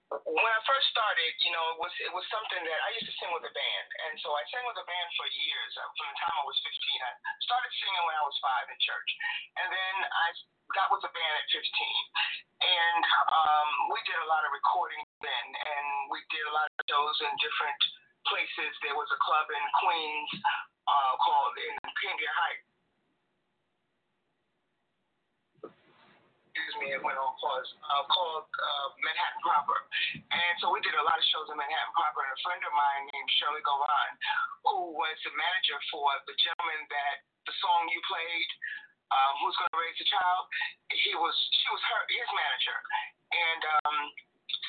[0.10, 3.16] when I first started, you know, it was it was something that I used to
[3.22, 5.72] sing with a band, and so I sang with a band for years.
[5.78, 7.12] Uh, From the time I was 15, I
[7.46, 9.10] started singing when I was five in church,
[9.62, 10.28] and then I
[10.74, 11.62] got with a band at 15,
[12.66, 16.82] and um, we did a lot of recording then, and we did a lot of
[16.90, 17.82] shows in different
[18.26, 18.70] places.
[18.82, 20.30] There was a club in Queens
[20.90, 22.66] uh, called in Cambria Heights.
[26.60, 27.72] Excuse me, it went on pause.
[27.88, 29.80] Uh, called uh, Manhattan Proper,
[30.28, 32.20] and so we did a lot of shows in Manhattan Proper.
[32.20, 34.12] And a friend of mine named Shirley Govan,
[34.68, 38.50] who was the manager for the gentleman that the song you played,
[39.16, 40.44] um, "Who's Gonna Raise a Child,"
[40.92, 42.78] he was she was her his manager,
[43.32, 43.96] and um,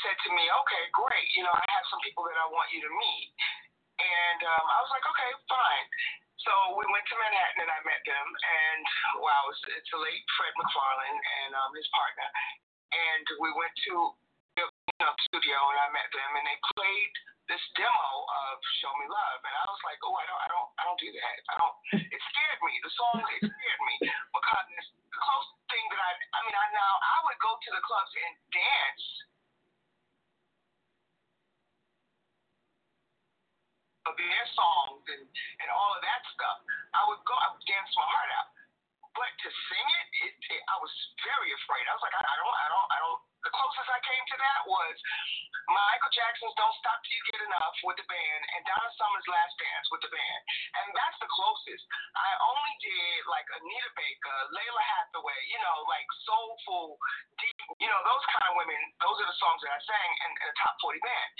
[0.06, 1.26] said to me, "Okay, great.
[1.34, 3.34] You know, I have some people that I want you to meet."
[3.98, 5.86] And um, I was like, "Okay, fine."
[6.46, 8.82] So we went to Manhattan and I met them, and
[9.20, 12.28] wow, it's, it's the late Fred McFarlane and um, his partner,
[12.92, 13.94] and we went to
[14.56, 17.12] the you know, studio and I met them, and they played
[17.52, 20.68] this demo of "Show Me Love," and I was like, "Oh, I don't, I don't,
[20.80, 21.36] I don't do that.
[21.50, 21.76] I don't."
[22.14, 22.72] It scared me.
[22.80, 23.94] The song it scared me
[24.32, 27.70] because it's the closest thing that I, I mean, I now I would go to
[27.74, 29.04] the clubs and dance.
[34.11, 36.59] Of their songs and, and all of that stuff.
[36.99, 38.51] I would go, I would dance my heart out.
[39.15, 40.91] But to sing it, it, it I was
[41.23, 41.87] very afraid.
[41.87, 43.20] I was like, I, I don't, I don't, I don't.
[43.47, 44.95] The closest I came to that was
[45.70, 49.55] Michael Jackson's "Don't Stop Till You Get Enough" with the band, and Donna Summer's "Last
[49.62, 50.43] Dance" with the band,
[50.82, 51.85] and that's the closest.
[52.19, 56.99] I only did like Anita Baker, Lalah Hathaway, you know, like soulful,
[57.39, 58.81] deep, you know, those kind of women.
[58.99, 61.31] Those are the songs that I sang in, in a top 40 band.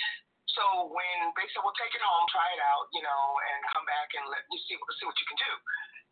[0.57, 3.85] So when they said, "Well, take it home, try it out, you know, and come
[3.87, 5.53] back and let you see see what you can do."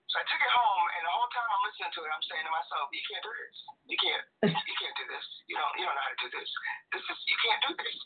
[0.09, 2.45] So I took it home, and the whole time I'm listening to it, I'm saying
[2.47, 3.57] to myself, "You can't do this.
[3.85, 4.25] You can't.
[4.69, 5.25] You can't do this.
[5.45, 5.73] You don't.
[5.77, 6.49] You don't know how to do this.
[6.95, 7.19] This is.
[7.29, 7.97] You can't do this."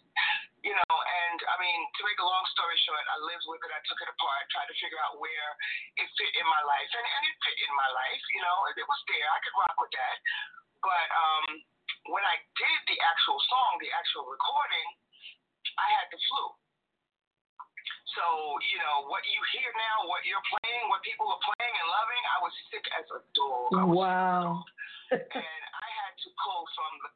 [0.64, 3.72] You know, and I mean, to make a long story short, I lived with it.
[3.72, 5.50] I took it apart, tried to figure out where
[6.00, 8.24] it fit in my life, and, and it fit in my life.
[8.32, 9.28] You know, it, it was there.
[9.28, 10.18] I could rock with that.
[10.84, 11.46] But um,
[12.12, 14.88] when I did the actual song, the actual recording,
[15.78, 16.44] I had the flu.
[18.14, 18.26] So,
[18.70, 22.24] you know, what you hear now, what you're playing, what people are playing and loving,
[22.30, 23.70] I was sick as a dog.
[23.74, 24.62] I was Wow.
[25.10, 27.10] and I had to pull from the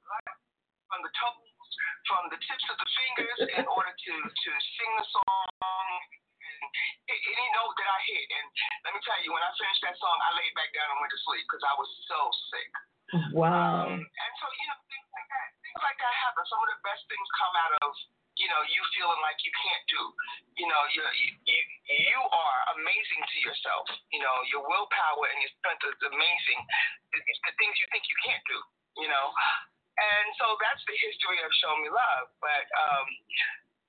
[0.89, 1.69] from the toes,
[2.09, 5.89] from the tips of the fingers in order to to sing the song.
[6.57, 8.45] And any note that I hit, and
[8.89, 11.13] let me tell you, when I finished that song, I laid back down and went
[11.13, 12.19] to sleep because I was so
[12.49, 12.71] sick.
[13.37, 13.87] Wow.
[13.87, 16.43] Um, and so, you know, things like that, things like that happen.
[16.49, 17.89] Some of the best things come out of
[18.37, 20.01] you know you feeling like you can't do.
[20.57, 21.01] You know, you
[21.45, 21.59] you
[21.89, 23.85] you are amazing to yourself.
[24.13, 26.59] You know, your willpower and your strength is amazing.
[27.13, 28.59] It's the things you think you can't do.
[28.97, 29.27] You know,
[29.97, 32.29] and so that's the history of Show Me Love.
[32.41, 33.05] But um,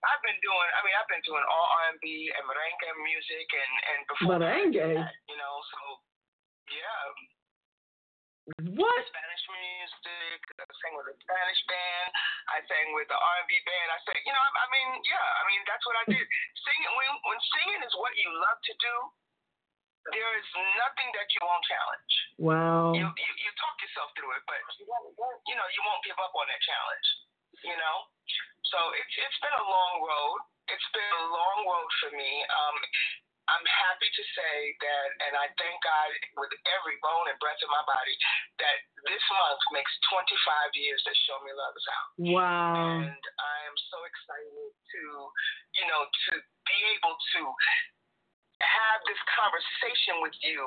[0.05, 0.69] I've been doing.
[0.77, 4.97] I mean, I've been doing all R&B and merengue music, and and before Merengue?
[4.97, 5.79] that, you know, so
[6.73, 7.38] yeah.
[8.57, 9.01] What?
[9.13, 10.41] Spanish music.
[10.57, 12.09] I sang with a Spanish band.
[12.49, 13.89] I sang with the R&B band.
[13.93, 16.25] I sang, you know, I, I mean, yeah, I mean, that's what I did.
[16.65, 18.95] Singing, when, when singing is what you love to do,
[20.17, 20.49] there is
[20.81, 22.13] nothing that you won't challenge.
[22.41, 22.97] Wow.
[22.97, 25.13] You, you you talk yourself through it, but you won't,
[25.45, 27.09] you know, you won't give up on that challenge.
[27.67, 27.97] You know,
[28.71, 30.39] so it's it's been a long road.
[30.71, 32.31] It's been a long road for me.
[32.47, 32.77] Um,
[33.49, 37.71] I'm happy to say that, and I thank God with every bone and breath in
[37.73, 38.15] my body
[38.61, 38.77] that
[39.09, 40.29] this month makes 25
[40.77, 42.11] years that Show Me Love is out.
[42.21, 43.05] Wow.
[43.09, 45.03] And I am so excited to,
[45.81, 46.31] you know, to
[46.69, 47.41] be able to
[48.61, 50.67] have this conversation with you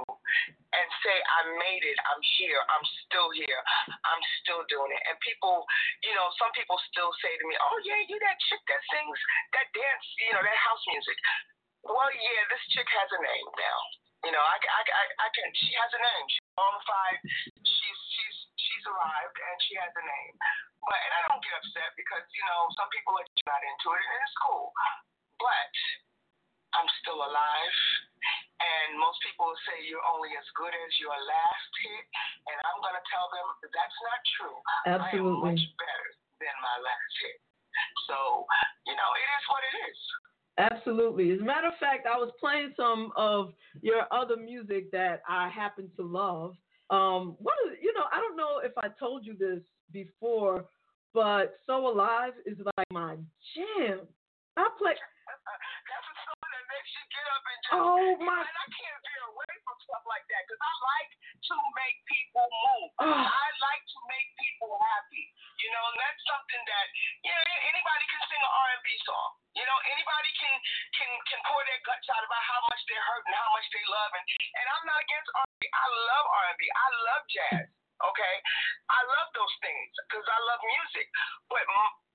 [0.72, 3.60] and say, I made it, I'm here, I'm still here,
[3.92, 5.02] I'm still doing it.
[5.12, 5.68] And people,
[6.08, 9.20] you know, some people still say to me, Oh, yeah, you that chick that sings
[9.60, 11.18] that dance, you know, that house music.
[11.86, 13.80] Well, yeah, this chick has a name now.
[14.22, 16.26] You know, I, I, I, I can, she has a name.
[16.30, 17.20] She's qualified,
[17.58, 20.36] she's, she's, she's arrived, and she has a name.
[20.86, 24.06] But, and I don't get upset because, you know, some people are not into it,
[24.06, 24.70] and it's cool.
[25.42, 25.74] But,
[26.76, 27.78] I'm still alive.
[28.62, 32.06] And most people say you're only as good as your last hit.
[32.46, 34.58] And I'm going to tell them that's not true.
[34.86, 35.50] Absolutely.
[35.50, 36.10] I am much better
[36.40, 37.38] than my last hit.
[38.06, 38.46] So,
[38.86, 40.00] you know, it is what it is.
[40.62, 41.32] Absolutely.
[41.32, 45.50] As a matter of fact, I was playing some of your other music that I
[45.50, 46.54] happen to love.
[46.90, 50.66] Um, what is, you know, I don't know if I told you this before,
[51.14, 53.16] but So Alive is like my
[53.56, 54.06] jam.
[54.58, 54.94] I play.
[54.94, 57.74] That's a song that makes you get up and just.
[57.74, 59.02] Oh, my- I can't
[59.32, 59.61] away from
[59.92, 61.12] stuff like that because I like
[61.52, 62.90] to make people move.
[63.44, 65.28] I like to make people happy.
[65.60, 66.88] You know, and that's something that
[67.28, 69.30] you know anybody can sing an R&B song.
[69.52, 70.56] You know, anybody can
[70.96, 73.84] can can pour their guts out about how much they're hurt and how much they
[73.92, 74.12] love.
[74.16, 74.26] And
[74.64, 75.62] and I'm not against R&B.
[75.68, 76.62] I love R&B.
[76.72, 77.68] I love jazz.
[78.02, 78.36] Okay,
[78.90, 81.08] I love those things because I love music.
[81.52, 81.64] But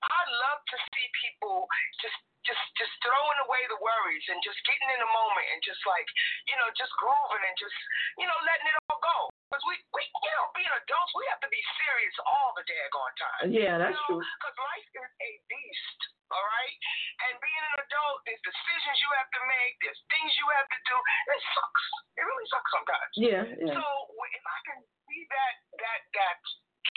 [0.03, 1.67] I love to see people
[2.03, 5.83] just just just throwing away the worries and just getting in the moment and just
[5.83, 6.07] like
[6.47, 7.77] you know just grooving and just
[8.19, 9.36] you know letting it all go.
[9.47, 13.15] Because we we you know being adults we have to be serious all the daggone
[13.15, 13.47] time.
[13.47, 14.19] Yeah, that's true.
[14.19, 15.99] Because life is a beast.
[16.27, 16.75] All right,
[17.23, 19.79] and being an adult, there's decisions you have to make.
[19.79, 20.95] There's things you have to do.
[21.31, 21.85] It sucks.
[22.19, 23.11] It really sucks sometimes.
[23.15, 23.79] Yeah, yeah.
[23.79, 23.83] So
[24.19, 26.37] if I can be that that that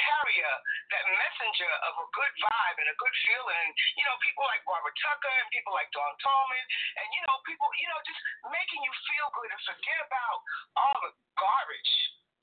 [0.03, 0.55] carrier,
[0.91, 4.67] that messenger of a good vibe and a good feeling, and you know people like
[4.67, 6.67] Barbara Tucker and people like Dawn Tallman,
[6.99, 8.21] and you know people, you know just
[8.51, 10.39] making you feel good and forget about
[10.75, 11.93] all the garbage.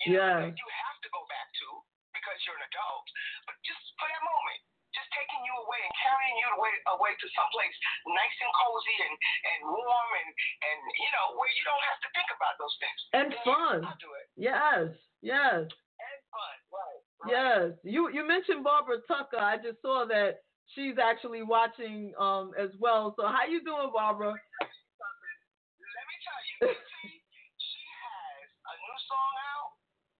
[0.05, 1.67] You know, that you have to go back to
[2.13, 3.07] because you're an adult,
[3.49, 4.61] but just for that moment.
[4.95, 7.75] Just taking you away and carrying you away, away to someplace
[8.07, 10.29] nice and cozy and, and warm and,
[10.63, 12.99] and you know where you don't have to think about those things.
[13.13, 13.77] And Then fun.
[13.85, 14.25] I'll do it.
[14.39, 14.89] Yes,
[15.21, 17.01] yes, And fun, right?
[17.21, 17.29] right.
[17.29, 17.65] yes.
[17.85, 19.37] You you mentioned Barbara Tucker.
[19.37, 20.41] I just saw that
[20.73, 23.13] she's actually watching um as well.
[23.19, 24.33] So how you doing, Barbara?
[24.33, 27.11] Let me tell you, see,
[27.59, 29.56] she has a new song out.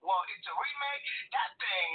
[0.08, 1.04] Well, it's a remake.
[1.36, 1.92] That thing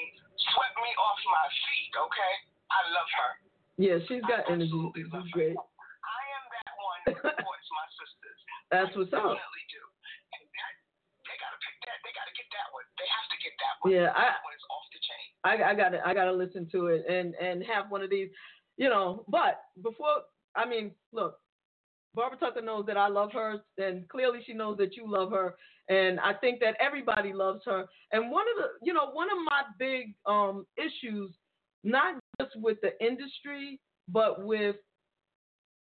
[0.53, 1.93] swept me off my feet.
[1.97, 2.33] Okay,
[2.69, 3.33] I love her.
[3.81, 4.77] Yeah, she's got I energy.
[4.93, 5.57] She's great.
[5.57, 8.39] I am that one that supports my sisters.
[8.73, 9.33] That's I what's up.
[9.33, 9.83] Definitely do.
[10.37, 10.73] And that,
[11.25, 11.99] they gotta pick that.
[12.05, 12.85] They gotta get that one.
[13.01, 13.89] They have to get that one.
[13.97, 15.27] Yeah, I- that one off the chain.
[15.49, 18.13] I, I got to I got to listen to it and and have one of
[18.13, 18.29] these,
[18.77, 19.25] you know.
[19.27, 21.41] But before, I mean, look,
[22.15, 25.55] Barbara Tucker knows that I love her, and clearly she knows that you love her,
[25.89, 27.87] and I think that everybody loves her.
[28.13, 31.31] And one of the, you know, one of my big um issues,
[31.85, 34.77] not just with the industry, but with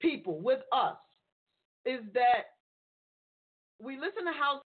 [0.00, 0.96] people, with us,
[1.84, 2.56] is that
[3.80, 4.62] we listen to house,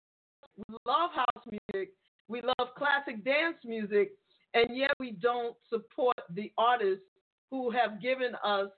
[0.67, 1.91] we love house music,
[2.27, 4.11] we love classic dance music,
[4.53, 7.05] and yet we don't support the artists
[7.51, 8.69] who have given us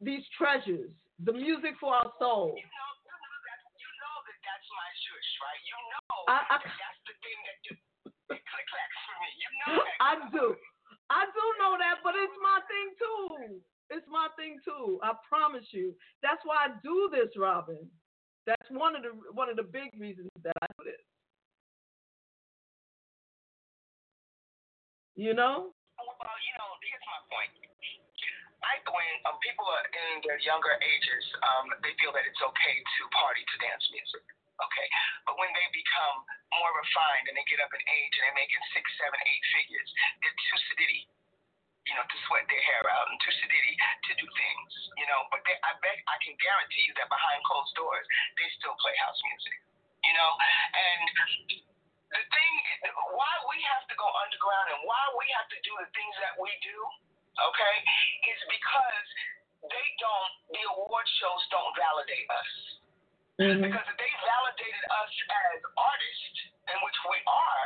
[0.00, 0.90] these treasures,
[1.22, 2.58] the music for our soul.
[2.58, 5.62] You know, you know that you know that that's my shush, right?
[5.62, 7.78] You know I- I- that that's the thing that it
[8.26, 9.30] click clacks for me.
[9.38, 9.98] You know that.
[10.02, 10.46] I do.
[11.12, 13.60] I do know that, but it's my thing too.
[13.92, 14.98] It's my thing too.
[15.04, 15.94] I promise you.
[16.24, 17.84] That's why I do this, Robin.
[18.46, 21.00] That's one of the one of the big reasons that I do this.
[25.14, 25.70] You know?
[25.94, 27.52] Well, you know, here's my point.
[28.64, 32.74] I when um, people are in their younger ages, um, they feel that it's okay
[32.80, 34.24] to party to dance music.
[34.54, 34.88] Okay,
[35.26, 36.16] but when they become
[36.54, 39.88] more refined and they get up in age and they're making six, seven, eight figures,
[40.22, 41.02] they're too sedity,
[41.90, 43.74] you know, to sweat their hair out and too sedity
[44.06, 45.26] to do things, you know.
[45.34, 48.06] But they, I bet I can guarantee you that behind closed doors,
[48.38, 49.58] they still play house music,
[50.06, 50.30] you know.
[50.70, 51.02] And
[52.14, 52.52] the thing,
[53.10, 56.38] why we have to go underground and why we have to do the things that
[56.38, 56.78] we do,
[57.38, 57.74] okay,
[58.30, 59.08] is because
[59.66, 62.52] they don't, the award shows don't validate us.
[63.34, 63.62] Mm-hmm.
[63.66, 65.12] Because if they validated us
[65.50, 66.38] as artists,
[66.70, 67.64] in which we are,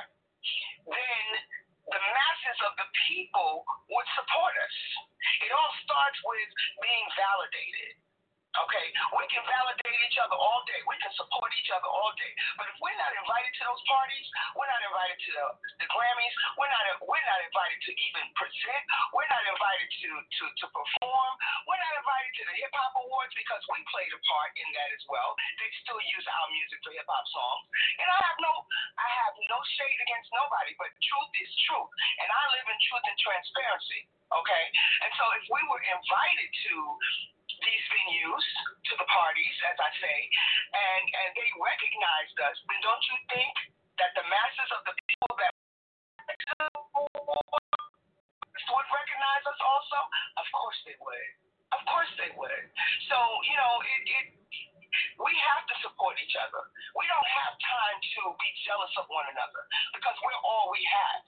[0.88, 1.26] then
[1.88, 4.76] the masses of the people would support us.
[5.44, 6.50] It all starts with
[6.82, 7.92] being validated.
[8.66, 10.80] Okay, we can validate each other all day.
[10.90, 12.32] We can support each other all day.
[12.58, 14.26] But if we're not invited to those parties,
[14.58, 15.46] we're not invited to the,
[15.84, 16.34] the Grammys.
[16.58, 18.82] We're not we're not invited to even present.
[19.14, 21.32] We're not invited to to to perform.
[21.70, 24.90] We're not invited to the hip hop awards because we played a part in that
[24.90, 25.38] as well.
[25.62, 27.64] They still use our music for hip hop songs.
[28.02, 28.54] And I have no
[28.98, 31.90] I have no shade against nobody, but truth is truth,
[32.26, 34.00] and I live in truth and transparency.
[34.28, 34.64] Okay,
[35.04, 36.74] and so if we were invited to
[37.64, 38.44] these venues
[38.92, 40.18] to the parties, as I say,
[40.68, 43.54] and and they recognized us, then don't you think
[43.96, 45.52] that the masses of the people that
[48.68, 49.98] would recognize us also?
[50.36, 51.28] Of course they would.
[51.72, 52.64] Of course they would.
[53.08, 53.16] So
[53.48, 54.26] you know, it, it
[55.20, 56.62] we have to support each other.
[56.96, 59.62] We don't have time to be jealous of one another
[59.96, 61.24] because we're all we have.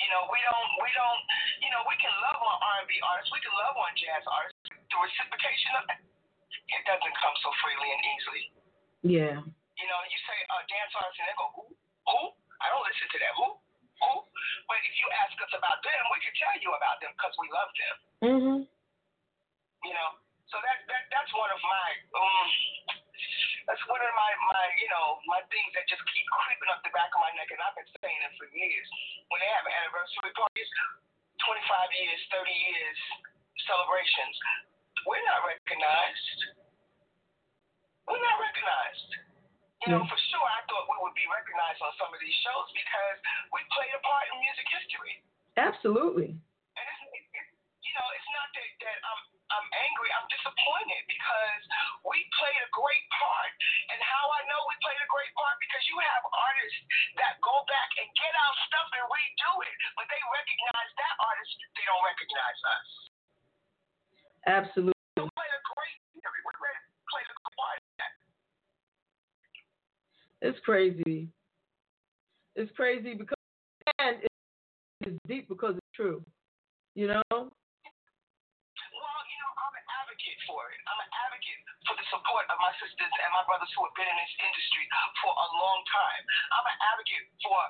[0.00, 1.20] You know, we don't, we don't,
[1.60, 4.58] you know, we can love on R&B artists, we can love on jazz artists.
[4.66, 6.00] The reciprocation of it,
[6.72, 8.44] it doesn't come so freely and easily.
[9.02, 9.36] Yeah.
[9.42, 11.64] You know, you say uh, dance artists and they go, who,
[12.08, 12.22] who?
[12.62, 13.32] I don't listen to that.
[13.36, 13.46] Who,
[14.00, 14.12] who?
[14.70, 17.46] But if you ask us about them, we can tell you about them because we
[17.50, 17.96] love them.
[18.22, 18.58] Mm-hmm.
[19.82, 20.08] You know,
[20.46, 22.48] so that that that's one of my um,
[23.66, 26.92] that's one of my my you know my things that just keep creeping up the
[26.94, 28.88] back of my neck, and I've been saying it for years.
[29.30, 30.70] When they have anniversary parties,
[31.40, 32.98] 25 years, 30 years
[33.64, 34.36] celebrations,
[35.06, 36.38] we're not recognized.
[38.06, 39.10] We're not recognized.
[39.86, 40.10] You know, hmm.
[40.10, 43.18] for sure, I thought we would be recognized on some of these shows because
[43.50, 45.14] we played a part in music history.
[45.58, 46.30] Absolutely.
[46.78, 47.46] And it's, it, it,
[47.82, 50.10] you know, it's not that, that I'm I'm angry.
[50.16, 51.62] I'm disappointed because
[52.08, 53.52] we played a great part.
[53.92, 56.80] And how I know we played a great part because you have artists
[57.20, 61.52] that go back and get our stuff and redo it, but they recognize that artist.
[61.76, 62.88] They don't recognize us.
[64.48, 65.02] Absolutely.
[65.20, 65.96] We played a great.
[66.16, 66.20] We
[67.12, 67.78] played a good part.
[67.78, 68.14] in that.
[70.42, 71.28] It's crazy.
[72.56, 73.38] It's crazy because
[73.98, 74.16] and
[75.00, 76.22] it's deep because it's true.
[76.94, 77.52] You know?
[81.86, 84.84] For the support of my sisters and my brothers who have been in this industry
[85.22, 86.22] for a long time.
[86.54, 87.60] I'm an advocate for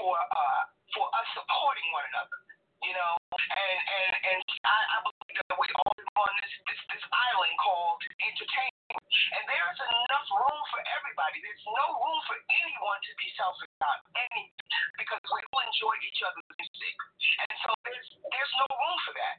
[0.00, 0.62] for uh
[0.96, 2.38] for us supporting one another.
[2.78, 7.04] You know, and and and I, I believe that we all on this this this
[7.10, 9.02] island called entertainment,
[9.34, 11.42] and there is enough room for everybody.
[11.42, 16.20] There's no room for anyone to be selfish about anything because we all enjoy each
[16.22, 16.96] other's music,
[17.42, 19.36] and so there's there's no room for that.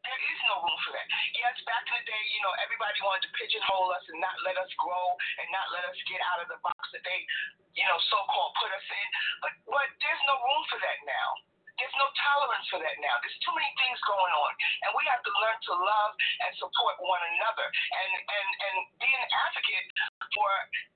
[0.00, 1.06] There is no room for that.
[1.36, 4.56] Yes, back in the day, you know, everybody wanted to pigeonhole us and not let
[4.56, 5.06] us grow
[5.40, 7.20] and not let us get out of the box that they,
[7.76, 9.08] you know, so-called put us in.
[9.44, 11.30] But but there's no room for that now.
[11.76, 13.16] There's no tolerance for that now.
[13.24, 14.52] There's too many things going on,
[14.84, 16.12] and we have to learn to love
[16.44, 19.88] and support one another, and and and be an advocate
[20.36, 20.50] for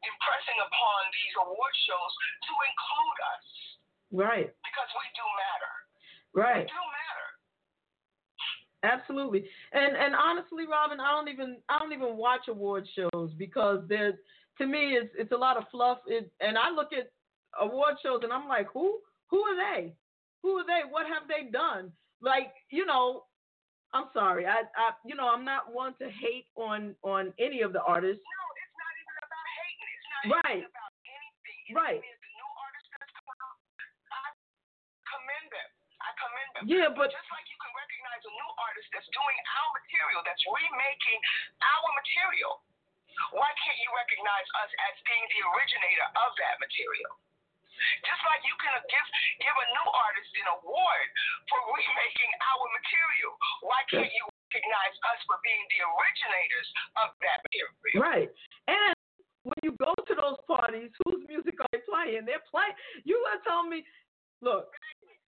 [0.04, 2.12] impressing upon these award shows
[2.48, 3.46] to include us
[4.12, 4.48] Right.
[4.48, 5.72] because we do matter.
[6.36, 6.64] Right.
[6.64, 7.03] We do matter.
[8.84, 9.48] Absolutely.
[9.72, 14.14] And and honestly, Robin, I don't even I don't even watch award shows because there's
[14.58, 15.98] to me it's it's a lot of fluff.
[16.06, 17.10] It, and I look at
[17.60, 18.98] award shows and I'm like, who
[19.28, 19.94] who are they?
[20.42, 20.82] Who are they?
[20.88, 21.90] What have they done?
[22.20, 23.24] Like you know,
[23.94, 24.44] I'm sorry.
[24.46, 28.20] I I you know I'm not one to hate on on any of the artists.
[28.20, 29.90] No, it's not even about hating.
[29.96, 30.60] It's not Right.
[30.60, 31.60] even about anything.
[31.72, 32.02] It's Right.
[32.04, 33.58] I new artists that's coming out,
[34.12, 34.28] I
[35.08, 35.70] commend them.
[36.04, 36.64] I commend them.
[36.68, 37.53] Yeah, but just like you
[38.22, 41.18] a new artist that's doing our material, that's remaking
[41.58, 42.62] our material,
[43.34, 47.10] why can't you recognize us as being the originator of that material?
[48.06, 49.06] Just like you can give
[49.42, 51.08] give a new artist an award
[51.50, 53.34] for remaking our material,
[53.66, 56.68] why can't you recognize us for being the originators
[57.02, 57.98] of that material?
[57.98, 58.30] Right.
[58.70, 58.94] And
[59.42, 62.24] when you go to those parties, whose music are they playing?
[62.24, 62.78] They're playing.
[63.02, 63.82] You gonna tell me,
[64.38, 64.70] look,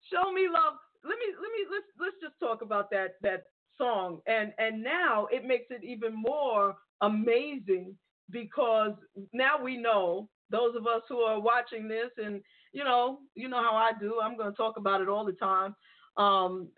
[0.09, 0.81] show me love.
[1.03, 3.43] Let me let me let's let's just talk about that that
[3.77, 4.19] song.
[4.27, 7.95] And and now it makes it even more amazing
[8.29, 8.93] because
[9.33, 12.41] now we know those of us who are watching this and
[12.73, 15.33] you know you know how I do I'm going to talk about it all the
[15.33, 15.75] time.
[16.17, 16.69] Um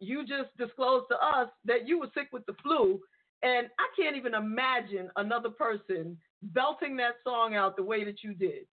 [0.00, 3.00] you just disclosed to us that you were sick with the flu
[3.42, 8.34] and I can't even imagine another person belting that song out the way that you
[8.34, 8.66] did.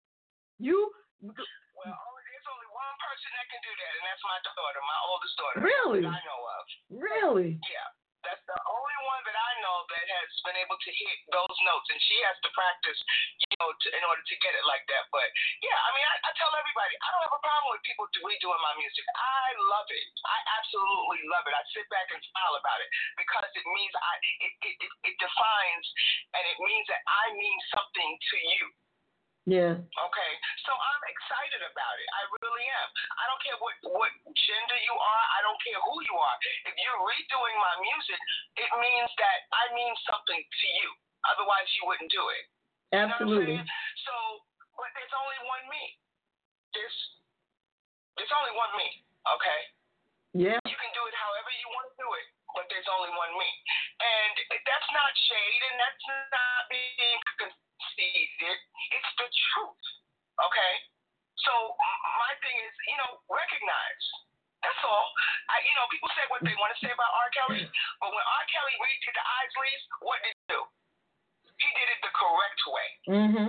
[0.58, 0.90] You
[1.20, 5.00] Well, only, there's only one person that can do that, and that's my daughter, my
[5.10, 5.58] oldest daughter.
[5.58, 6.02] Really?
[6.06, 6.62] That I know of.
[6.94, 7.90] really Yeah.
[8.26, 11.86] That's the only one that I know that has been able to hit those notes,
[11.86, 12.98] and she has to practice,
[13.40, 15.06] you know, to, in order to get it like that.
[15.14, 15.22] But
[15.62, 18.26] yeah, I mean, I, I tell everybody, I don't have a problem with people do-
[18.26, 19.06] redoing my music.
[19.14, 20.06] I love it.
[20.26, 21.54] I absolutely love it.
[21.54, 22.90] I sit back and smile about it
[23.22, 25.86] because it means I, it, it, it, it defines,
[26.34, 28.66] and it means that I mean something to you.
[29.48, 30.32] Yeah Okay,
[30.68, 32.08] so I'm excited about it.
[32.12, 32.88] I really am.
[33.16, 35.24] I don't care what what gender you are.
[35.34, 36.36] I don't care who you are.
[36.68, 38.20] If you're redoing my music,
[38.60, 40.88] it means that I mean something to you.
[41.34, 42.44] Otherwise, you wouldn't do it.
[42.92, 43.58] You know absolutely?
[44.04, 44.14] So,
[44.76, 45.84] but there's only one me.
[46.76, 46.96] There's
[48.16, 48.88] there's only one me.
[49.28, 49.60] Okay.
[50.34, 52.26] yeah You can do it however you want to do it,
[52.56, 53.50] but there's only one me.
[54.00, 54.34] And
[54.64, 57.20] that's not shade and that's not being
[57.78, 58.58] conceited.
[58.94, 59.84] It's the truth.
[60.42, 60.72] Okay?
[61.46, 61.52] So
[62.18, 64.04] my thing is, you know, recognize.
[64.66, 65.06] That's all.
[65.54, 67.30] I, you know, people say what they want to say about R.
[67.30, 67.62] Kelly,
[68.02, 68.44] but when R.
[68.50, 70.60] Kelly redid the Isleys, what did he do?
[71.62, 72.88] He did it the correct way.
[73.06, 73.48] mhm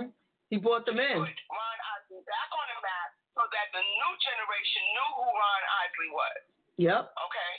[0.50, 4.12] he brought them in Put Ron Isley back on the map so that the new
[4.18, 6.38] generation knew who Ron Isley was.
[6.74, 7.52] yep Okay?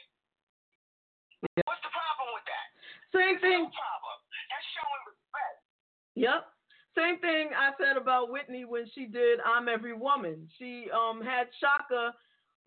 [1.67, 2.67] What's the problem with that?
[3.15, 4.17] same thing No problem.
[4.51, 5.57] That's showing respect.
[6.19, 6.41] Yep.
[6.91, 10.47] Same thing I said about Whitney when she did I'm Every Woman.
[10.59, 12.11] She um had Chaka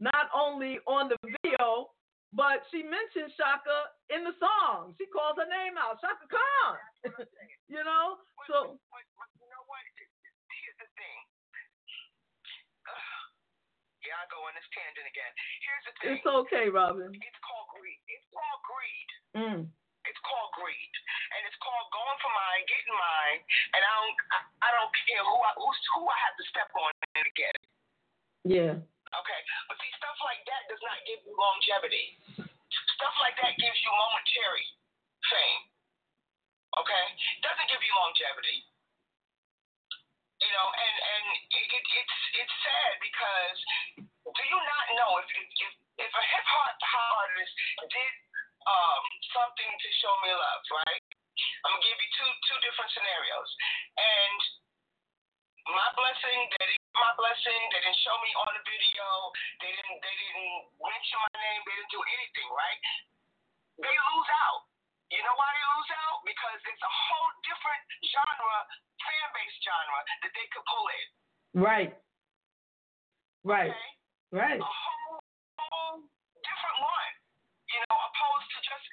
[0.00, 1.92] not only on the video,
[2.34, 4.96] but she mentioned Chaka in the song.
[4.98, 6.74] She calls her name out, Chaka Khan.
[7.70, 8.18] you know?
[8.34, 8.58] But, So
[8.90, 9.82] but, but you know what?
[9.94, 11.18] Here's the thing.
[14.04, 15.32] Yeah, I go on this tangent again.
[15.64, 16.12] Here's the thing.
[16.20, 17.08] it's okay, Robin.
[17.08, 17.96] It's called greed.
[18.04, 19.08] It's called greed.
[19.32, 19.60] Mm.
[20.14, 20.94] It's called greed,
[21.34, 23.42] and it's called going for mine, getting mine,
[23.74, 26.70] and I don't, I, I don't care who I, who's, who I have to step
[26.70, 27.66] on to get it.
[28.46, 28.78] Yeah.
[28.78, 32.14] Okay, but see, stuff like that does not give you longevity.
[32.94, 34.66] Stuff like that gives you momentary
[35.26, 35.62] fame.
[36.78, 37.04] Okay,
[37.42, 38.62] doesn't give you longevity.
[40.38, 41.24] You know, and and
[41.58, 43.58] it, it, it's it's sad because
[44.30, 45.72] do you not know if if if,
[46.06, 46.74] if a hip hop
[47.18, 47.54] artist
[47.90, 48.14] did
[48.64, 51.04] um something to show me love, right?
[51.66, 53.50] I'm gonna give you two two different scenarios,
[53.98, 54.40] and
[55.72, 59.06] my blessing, they didn't my blessing, they didn't show me on the video,
[59.64, 62.80] they didn't they didn't mention my name, they didn't do anything, right?
[63.80, 64.68] They lose out.
[65.12, 66.18] You know why they lose out?
[66.26, 68.58] Because it's a whole different genre,
[68.98, 71.06] fan base genre that they could pull in.
[71.54, 71.92] Right.
[73.44, 73.70] Right.
[73.70, 73.90] Okay?
[74.34, 74.58] Right.
[74.58, 75.20] A whole,
[75.58, 75.98] whole
[76.42, 77.03] different one.
[77.74, 78.86] You know, opposed to just,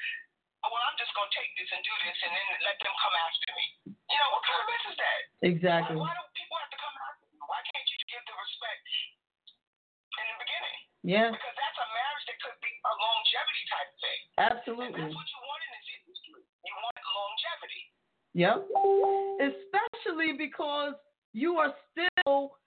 [0.66, 3.50] well, I'm just gonna take this and do this and then let them come after
[3.54, 3.66] me.
[3.94, 5.20] You know, what kind of mess is that?
[5.46, 5.98] Exactly.
[6.02, 7.42] Why, why do people have to come after you?
[7.46, 8.86] Why can't you give the respect
[10.18, 10.80] in the beginning?
[11.02, 11.30] Yeah.
[11.30, 14.22] Because that's a marriage that could be a longevity type thing.
[14.38, 15.02] And Absolutely.
[15.02, 16.42] that's what you want in this industry.
[16.42, 17.84] You want longevity.
[18.34, 18.58] Yep.
[19.46, 20.98] Especially because
[21.34, 22.58] you are still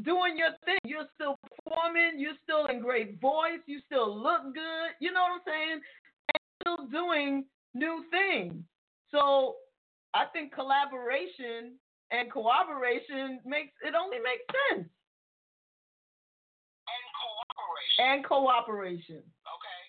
[0.00, 0.80] doing your thing.
[0.84, 2.16] You're still performing.
[2.16, 3.60] You're still in great voice.
[3.66, 4.96] You still look good.
[5.00, 5.80] You know what I'm saying?
[6.32, 7.44] And still doing
[7.74, 8.64] new things.
[9.12, 9.60] So
[10.16, 11.76] I think collaboration
[12.08, 14.88] and cooperation makes it only makes sense.
[16.88, 18.00] And cooperation.
[18.00, 19.22] And cooperation.
[19.24, 19.82] Okay?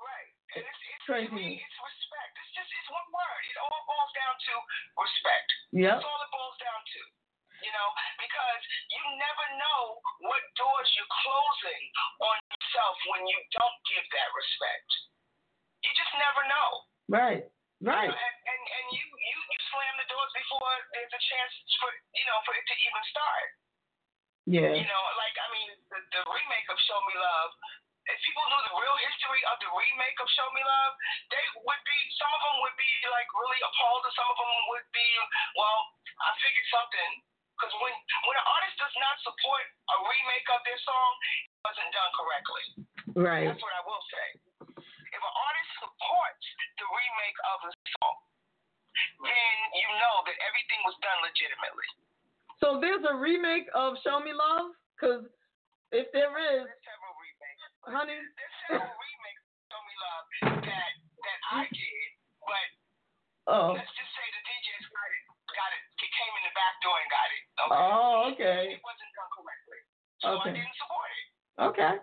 [0.00, 0.30] Right.
[0.56, 2.32] And it's, it's, to me, it's respect.
[2.40, 3.42] It's just, it's one word.
[3.48, 4.54] It all boils down to
[4.96, 5.48] respect.
[5.72, 5.96] Yeah.
[6.00, 7.00] That's all it boils down to.
[7.64, 7.88] You know,
[8.20, 8.62] because
[8.92, 9.80] you never know
[10.28, 11.82] what doors you're closing
[12.20, 14.88] on yourself when you don't give that respect.
[15.80, 16.70] You just never know.
[17.08, 17.44] Right.
[17.80, 18.08] Right.
[18.08, 21.52] You know, and, and and you you you slam the doors before there's a chance
[21.80, 23.48] for you know for it to even start.
[24.44, 24.72] Yeah.
[24.76, 27.52] You know, like I mean, the, the remake of Show Me Love.
[28.04, 30.92] If people knew the real history of the remake of Show Me Love,
[31.32, 31.98] they would be.
[32.20, 35.08] Some of them would be like really appalled, and some of them would be,
[35.56, 35.80] well,
[36.20, 37.10] I figured something.
[37.54, 37.94] Because when
[38.26, 42.64] when an artist does not support a remake of their song, it wasn't done correctly.
[43.14, 43.46] Right.
[43.46, 44.26] That's what I will say.
[45.14, 46.44] If an artist supports
[46.82, 48.16] the remake of a song,
[49.22, 51.88] then you know that everything was done legitimately.
[52.58, 54.74] So there's a remake of Show Me Love?
[54.98, 55.22] Because
[55.94, 57.62] if there is, There's several remakes.
[57.86, 58.18] honey.
[58.34, 60.24] There's several remixes of Show Me Love
[60.66, 60.90] that
[61.22, 62.08] that I did,
[62.42, 62.68] but
[63.46, 63.76] Oh.
[63.76, 65.22] let's just say the DJs got it,
[65.52, 65.84] got it
[66.14, 67.42] came in the back door and got it.
[67.58, 67.74] Okay.
[67.74, 68.62] Oh, okay.
[68.74, 69.80] It wasn't done correctly,
[70.22, 70.50] so Okay.
[70.50, 71.26] I didn't support it.
[71.70, 71.94] Okay.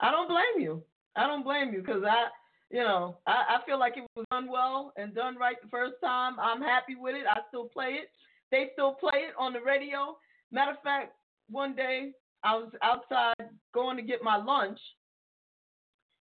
[0.00, 0.82] I don't blame you.
[1.16, 2.28] I don't blame you because I,
[2.70, 5.94] you know, I, I feel like it was done well and done right the first
[6.04, 6.36] time.
[6.40, 7.24] I'm happy with it.
[7.24, 8.08] I still play it.
[8.50, 10.16] They still play it on the radio.
[10.52, 11.12] Matter of fact,
[11.48, 12.12] one day
[12.44, 14.78] I was outside going to get my lunch,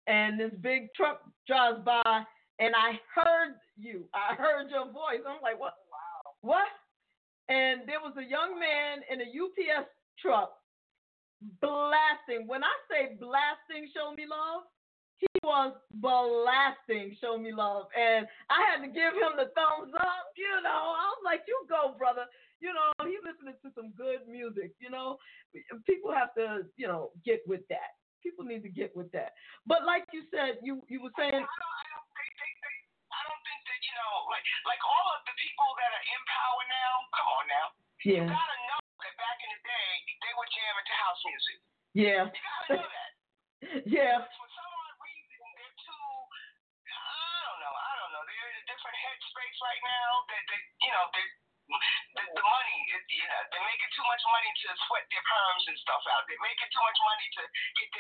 [0.08, 2.24] and this big truck drives by,
[2.60, 4.06] and I heard you.
[4.14, 5.26] I heard your voice.
[5.28, 5.74] I'm like, what?
[6.46, 6.70] What?
[7.50, 9.90] And there was a young man in a UPS
[10.22, 10.54] truck
[11.58, 12.46] blasting.
[12.46, 14.70] When I say blasting, show me love,
[15.18, 20.26] he was blasting, show me love, and I had to give him the thumbs up.
[20.38, 22.30] You know, I was like, "You go, brother."
[22.62, 24.74] You know, he listening to some good music.
[24.80, 25.18] You know,
[25.86, 27.98] people have to, you know, get with that.
[28.22, 29.34] People need to get with that.
[29.66, 31.95] But like you said, you you were saying, I don't, I don't,
[33.96, 36.94] know, like, like all of the people that are in power now.
[37.16, 37.68] Come on now,
[38.04, 38.24] Yeah.
[38.24, 39.90] you gotta know that back in the day
[40.22, 41.58] they were jamming to house music.
[41.96, 43.12] yeah, You gotta know that.
[43.98, 46.08] yeah, For some odd reason, they're too.
[46.92, 47.74] I don't know.
[47.74, 48.24] I don't know.
[48.28, 50.10] They're in a different headspace right now.
[50.30, 51.26] That they, you know, they.
[51.66, 55.66] The, the money, it, you know, they're making too much money to sweat their perms
[55.66, 56.22] and stuff out.
[56.30, 57.44] They're making too much money to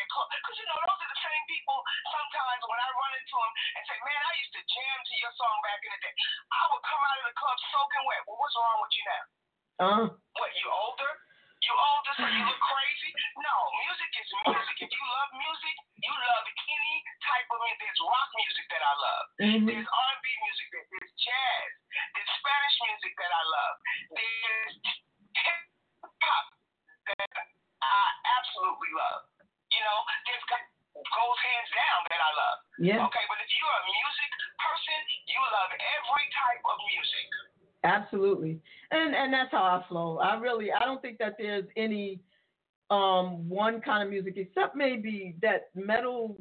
[0.09, 0.39] their.
[0.41, 1.77] Because, you know, those are the same people
[2.09, 5.33] sometimes when I run into them and say, man, I used to jam to your
[5.37, 6.15] song back in the day.
[6.53, 8.21] I would come out of the club soaking wet.
[8.29, 9.23] Well, what's wrong with you now?
[9.79, 10.07] uh,
[39.75, 40.17] I flow.
[40.19, 42.19] I really, I don't think that there's any
[42.91, 46.37] um one kind of music except maybe that metal,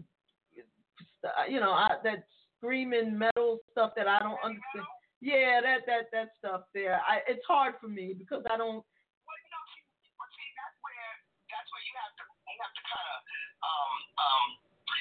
[1.24, 2.24] uh, you know, I, that
[2.58, 4.86] screaming metal stuff that I don't understand.
[5.20, 7.00] Yeah, that that that stuff there.
[7.08, 8.84] I it's hard for me because I don't.
[9.24, 9.82] Well, you know, see,
[10.36, 11.08] see, that's where
[11.48, 13.18] that's where you have to you have to kind of
[13.64, 14.44] um um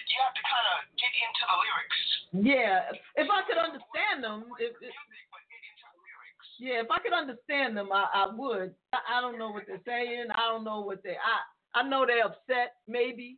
[0.07, 1.99] you have to kind of get into the lyrics.
[2.33, 2.77] Yeah,
[3.19, 4.95] if I could understand them, if, if
[6.63, 8.73] yeah, if I could understand them, I, I would.
[8.93, 10.27] I, I don't know what they're saying.
[10.33, 11.11] I don't know what they.
[11.19, 11.43] I
[11.77, 13.37] I know they're upset, maybe,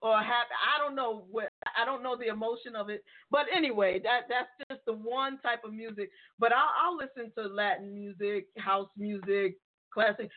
[0.00, 0.56] or happy.
[0.56, 1.50] I don't know what.
[1.76, 3.04] I don't know the emotion of it.
[3.30, 6.08] But anyway, that that's just the one type of music.
[6.38, 9.56] But I'll, I'll listen to Latin music, house music,
[9.92, 10.30] classic.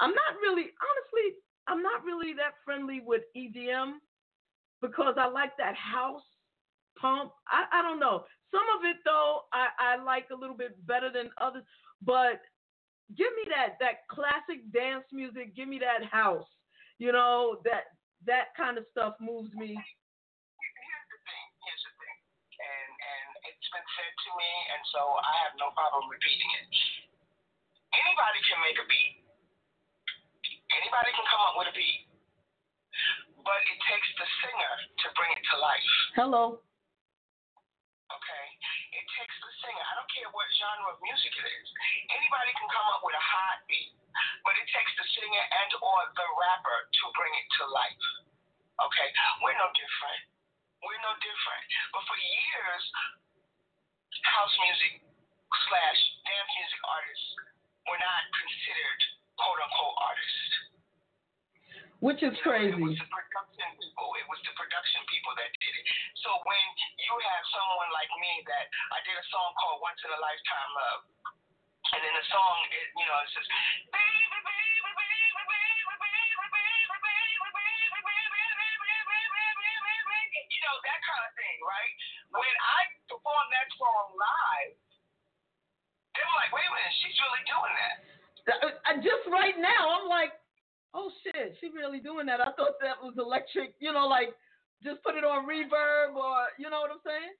[0.00, 1.36] I'm not really, honestly,
[1.68, 4.00] I'm not really that friendly with EDM
[4.80, 6.22] because I like that house
[6.98, 7.32] pump.
[7.48, 8.24] I, I don't know.
[8.50, 11.64] Some of it though, I, I like a little bit better than others.
[12.02, 12.42] But
[13.14, 15.54] give me that that classic dance music.
[15.54, 16.48] Give me that house.
[16.98, 17.94] You know that
[18.26, 19.74] that kind of stuff moves me.
[19.74, 21.46] Here's the thing.
[21.62, 22.18] Here's the thing.
[22.58, 26.70] And and it's been said to me, and so I have no problem repeating it.
[27.92, 29.22] Anybody can make a beat.
[30.72, 32.08] Anybody can come up with a beat.
[33.42, 35.92] But it takes the singer to bring it to life.
[36.14, 36.44] Hello.
[38.08, 38.44] Okay?
[39.02, 39.82] It takes the singer.
[39.82, 41.68] I don't care what genre of music it is.
[42.14, 43.90] Anybody can come up with a hot beat,
[44.46, 48.04] but it takes the singer and or the rapper to bring it to life.
[48.78, 49.08] Okay?
[49.42, 50.22] We're no different.
[50.86, 51.64] We're no different.
[51.90, 52.82] But for years,
[54.22, 54.92] house music
[55.66, 57.28] slash dance music artists
[57.90, 59.00] were not considered
[59.34, 60.46] quote unquote artists.
[62.02, 62.78] Which is It crazy.
[62.82, 64.10] was the production people.
[64.18, 65.61] It was the production people that it.
[66.22, 66.64] So when
[66.98, 70.70] you have someone like me that I did a song called Once in a Lifetime
[70.76, 71.02] Love,
[71.92, 73.46] and then the song, it, you know, it says,
[73.90, 77.98] baby, baby, baby, baby, baby, baby, baby, baby,
[79.82, 81.92] baby, you know, that kind of thing, right?
[82.32, 82.80] When I
[83.10, 84.74] performed that song live,
[86.16, 87.96] they were like, wait a minute, she's really doing that.
[89.02, 90.32] Just right now, I'm like,
[90.94, 92.40] oh shit, she really doing that.
[92.40, 93.74] I thought that was electric.
[93.80, 94.36] You know, like
[94.84, 97.34] just put it on reverb or you know what I'm saying?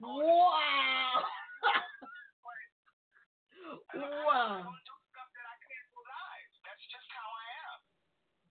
[0.00, 1.24] Wow.
[4.26, 4.62] wow.
[6.62, 7.78] That's just how I am.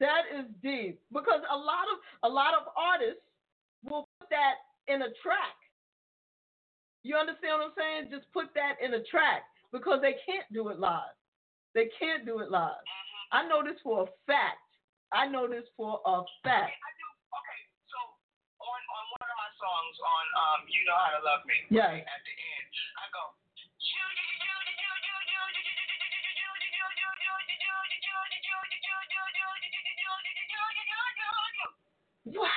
[0.04, 3.24] That is deep because a lot of a lot of artists
[3.84, 5.56] will put that in a track.
[7.04, 8.10] You understand what I'm saying?
[8.10, 11.14] Just put that in a track because they can't do it live.
[11.76, 12.82] They can't do it live.
[13.32, 14.58] I know this for a fact.
[15.14, 16.74] I know this for a fact.
[19.66, 21.58] Songs on um You Know How to Love Me.
[21.74, 22.06] Right?
[22.06, 22.70] At the end.
[23.02, 23.34] I go
[32.36, 32.50] What?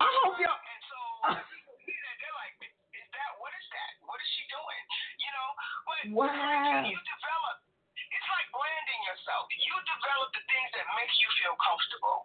[0.00, 0.58] I hope y'all.
[0.58, 0.98] And so
[1.54, 3.90] people hear that, they're like, is that what is that?
[4.08, 4.82] What is she doing?
[5.22, 5.48] You know,
[5.86, 6.88] but Wow.
[6.88, 7.56] you develop
[7.94, 9.46] it's like branding yourself.
[9.54, 12.18] You develop the things that make you feel comfortable.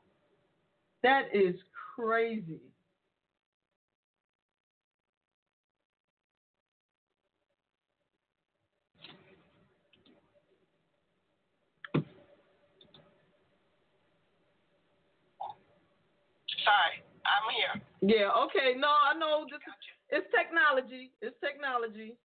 [1.05, 1.61] That is
[1.93, 2.63] crazy.
[16.65, 17.75] Sorry, I'm here.
[18.17, 18.75] Yeah, okay.
[18.77, 19.75] No, I know this is
[20.09, 21.11] it's technology.
[21.21, 22.17] It's technology.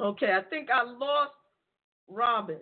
[0.00, 1.32] Okay, I think I lost
[2.08, 2.60] Robin.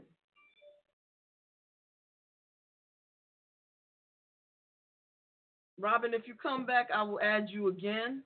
[5.78, 8.22] Robin, if you come back, I will add you again.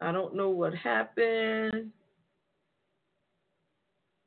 [0.00, 1.90] I don't know what happened.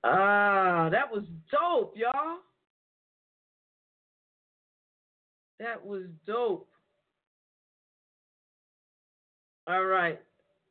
[0.04, 2.40] Ah, that was dope, y'all.
[5.60, 6.68] That was dope.
[9.66, 10.20] All right,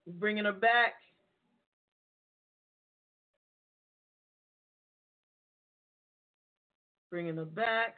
[0.07, 0.95] bringing her back.
[7.11, 7.97] Bringing her back.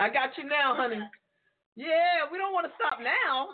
[0.00, 0.04] Okay.
[0.04, 1.00] I got you now, honey.
[1.76, 3.48] Yeah, we don't want to stop now.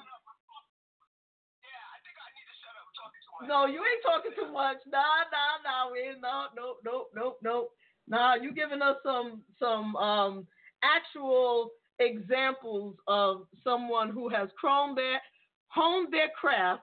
[3.46, 4.78] No, you ain't talking too much.
[4.86, 5.92] Nah, nah, nah.
[5.92, 7.68] We no, no, no, no, no.
[8.08, 10.46] Nah, you giving us some some um
[10.82, 15.20] actual examples of someone who has honed their
[15.68, 16.82] honed their craft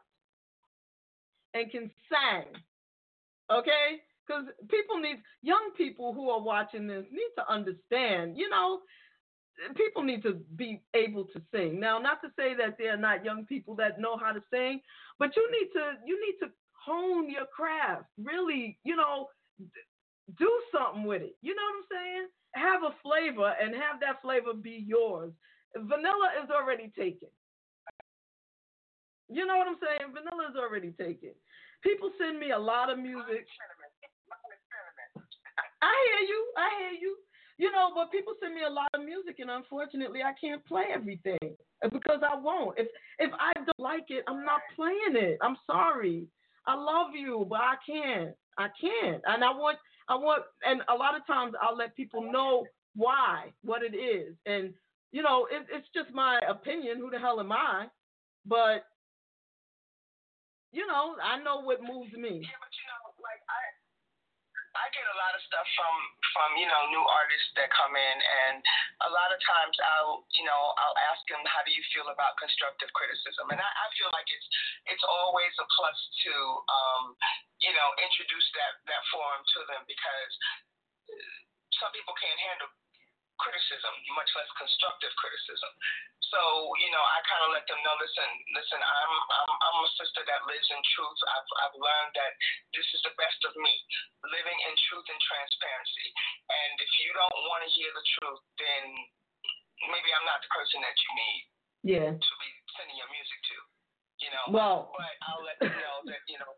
[1.53, 2.53] and can sing.
[3.51, 4.01] Okay?
[4.25, 8.81] Because people need young people who are watching this need to understand, you know,
[9.75, 11.79] people need to be able to sing.
[11.79, 14.81] Now, not to say that there are not young people that know how to sing,
[15.19, 18.05] but you need to you need to hone your craft.
[18.17, 19.27] Really, you know,
[20.37, 21.35] do something with it.
[21.41, 22.27] You know what I'm saying?
[22.55, 25.31] Have a flavor and have that flavor be yours.
[25.75, 27.29] Vanilla is already taken.
[29.29, 30.13] You know what I'm saying?
[30.13, 31.35] Vanilla is already taken.
[31.83, 33.45] People send me a lot of music.
[35.81, 36.41] I hear you.
[36.57, 37.17] I hear you.
[37.57, 40.85] You know, but people send me a lot of music, and unfortunately, I can't play
[40.93, 42.77] everything because I won't.
[42.77, 42.87] If
[43.19, 45.37] if I don't like it, I'm not playing it.
[45.41, 46.27] I'm sorry.
[46.65, 48.35] I love you, but I can't.
[48.57, 49.21] I can't.
[49.25, 49.77] And I want.
[50.09, 50.43] I want.
[50.63, 54.73] And a lot of times, I'll let people know why, what it is, and
[55.11, 56.97] you know, it, it's just my opinion.
[56.97, 57.87] Who the hell am I?
[58.45, 58.85] But
[60.71, 62.43] you know, I know what moves me.
[62.43, 63.59] Yeah, but you know, like I,
[64.77, 65.95] I get a lot of stuff from
[66.33, 68.61] from you know new artists that come in, and
[69.05, 72.37] a lot of times I'll you know I'll ask them how do you feel about
[72.37, 74.47] constructive criticism, and I, I feel like it's
[74.93, 75.99] it's always a plus
[76.29, 76.33] to
[76.69, 77.03] um
[77.61, 80.31] you know introduce that that forum to them because
[81.81, 82.69] some people can't handle
[83.37, 85.71] criticism, much less constructive criticism.
[86.33, 86.41] So,
[86.81, 90.21] you know, I kind of let them know, listen, listen, I'm, I'm, I'm a sister
[90.27, 91.19] that lives in truth.
[91.31, 92.33] I've, I've learned that
[92.75, 93.73] this is the best of me,
[94.27, 96.07] living in truth and transparency.
[96.49, 98.83] And if you don't want to hear the truth, then
[99.87, 101.41] maybe I'm not the person that you need
[101.85, 102.11] Yeah.
[102.11, 103.57] to be sending your music to.
[104.17, 106.49] You know, Well, but I'll let them know that you know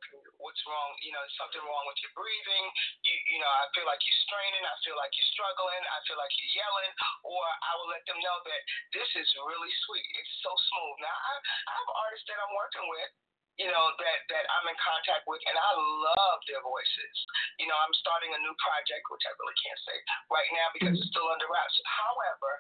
[0.50, 0.98] what's wrong.
[1.06, 2.66] You know, something wrong with your breathing.
[3.06, 4.66] You you know, I feel like you're straining.
[4.66, 5.84] I feel like you're struggling.
[5.86, 6.92] I feel like you're yelling.
[7.22, 8.62] Or I will let them know that
[8.98, 10.08] this is really sweet.
[10.18, 10.96] It's so smooth.
[11.06, 11.34] Now I
[11.70, 13.14] I have artists that I'm working with.
[13.62, 17.16] You know that that I'm in contact with, and I love their voices.
[17.62, 19.98] You know, I'm starting a new project, which I really can't say
[20.34, 21.76] right now because it's still under wraps.
[21.84, 22.52] However,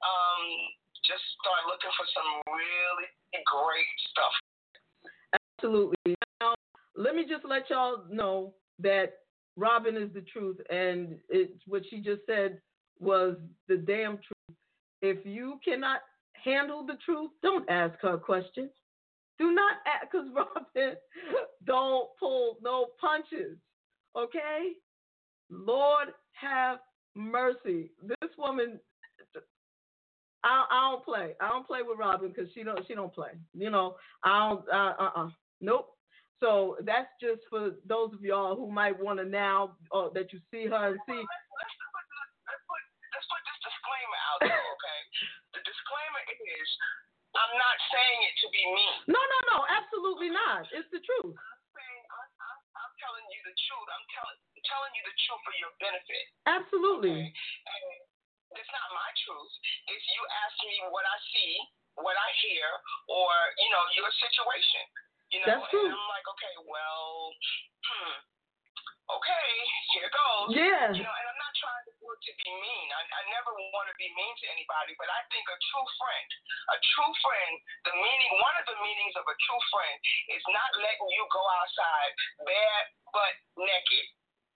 [0.00, 0.42] um,
[1.04, 3.06] just start looking for some really
[3.44, 4.34] great stuff.
[5.36, 6.16] Absolutely.
[6.96, 9.14] Let me just let y'all know that
[9.56, 12.60] Robin is the truth, and it, what she just said
[12.98, 13.36] was
[13.68, 14.56] the damn truth.
[15.02, 16.00] If you cannot
[16.32, 18.70] handle the truth, don't ask her questions.
[19.38, 20.96] Do not ask, because Robin
[21.64, 23.58] don't pull no punches.
[24.16, 24.72] Okay?
[25.50, 26.78] Lord have
[27.14, 27.90] mercy.
[28.02, 28.78] This woman,
[30.44, 31.32] I, I don't play.
[31.40, 32.80] I don't play with Robin because she don't.
[32.86, 33.30] She don't play.
[33.54, 33.96] You know.
[34.24, 34.68] I don't.
[34.68, 34.92] Uh.
[34.98, 35.10] Uh.
[35.16, 35.28] uh
[35.60, 35.95] Nope.
[36.40, 40.38] So that's just for those of y'all who might want to now uh, that you
[40.52, 41.16] see her and see.
[41.16, 42.04] Let's, let's, put,
[42.44, 42.82] let's, put,
[43.16, 45.00] let's put this disclaimer out there, okay?
[45.56, 46.68] the disclaimer is
[47.36, 48.96] I'm not saying it to be mean.
[49.12, 50.64] No, no, no, absolutely not.
[50.72, 51.36] It's the truth.
[51.36, 53.88] I'm saying I'm, I'm, I'm telling you the truth.
[53.92, 54.36] I'm telling
[54.66, 56.24] telling you the truth for your benefit.
[56.46, 57.30] Absolutely.
[57.30, 57.84] And
[58.54, 59.52] it's not my truth.
[59.86, 61.52] If you ask me what I see,
[62.02, 62.66] what I hear,
[63.08, 63.30] or
[63.62, 64.84] you know your situation,
[65.36, 65.84] you know, That's true.
[65.84, 67.28] and I'm like, okay, well,
[67.84, 68.16] hmm,
[69.20, 69.48] okay,
[69.92, 70.48] here goes.
[70.56, 70.96] Yeah.
[70.96, 72.88] You know, and I'm not trying to do it to be mean.
[72.96, 76.28] I, I never want to be mean to anybody, but I think a true friend,
[76.72, 77.52] a true friend,
[77.84, 79.96] the meaning, one of the meanings of a true friend
[80.32, 82.10] is not letting you go outside
[82.48, 82.80] bare
[83.12, 84.06] butt naked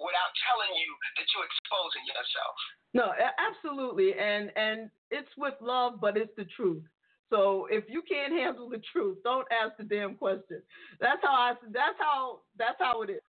[0.01, 0.91] without telling you
[1.21, 2.57] that you're exposing yourself.
[2.97, 6.83] No, absolutely, and and it's with love, but it's the truth.
[7.31, 10.63] So if you can't handle the truth, don't ask the damn question.
[11.01, 11.53] That's how I.
[11.73, 12.41] That's how.
[12.59, 13.23] That's how it is.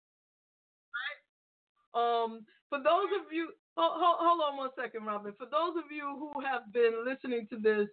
[1.95, 2.25] Right?
[2.25, 5.33] Um, for those of you, hold, hold, hold on one second, Robin.
[5.39, 7.89] For those of you who have been listening to this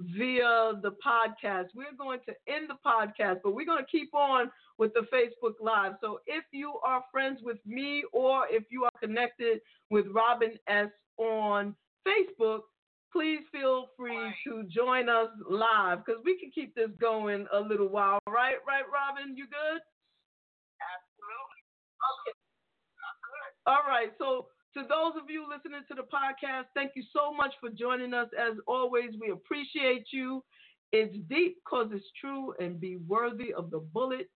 [0.00, 4.50] via the podcast, we're going to end the podcast, but we're going to keep on
[4.78, 5.92] with the Facebook Live.
[6.00, 9.60] So if you are friends with me or if you are connected
[9.90, 10.88] with Robin S
[11.18, 11.74] on
[12.06, 12.60] Facebook,
[13.14, 17.88] please feel free to join us live because we can keep this going a little
[17.88, 18.18] while.
[18.26, 19.36] Right, right, Robin?
[19.36, 19.80] You good?
[20.82, 21.60] Absolutely.
[22.10, 22.34] Okay.
[23.66, 24.10] All right.
[24.18, 28.12] So, to those of you listening to the podcast, thank you so much for joining
[28.12, 28.28] us.
[28.36, 30.42] As always, we appreciate you.
[30.90, 34.28] It's deep because it's true and be worthy of the bullet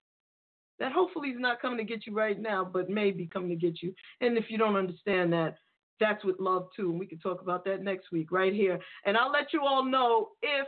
[0.79, 3.57] that hopefully is not coming to get you right now, but may be coming to
[3.57, 3.93] get you.
[4.21, 5.57] And if you don't understand that,
[6.01, 6.91] that's with love too.
[6.91, 8.79] And we can talk about that next week right here.
[9.05, 10.67] And I'll let you all know if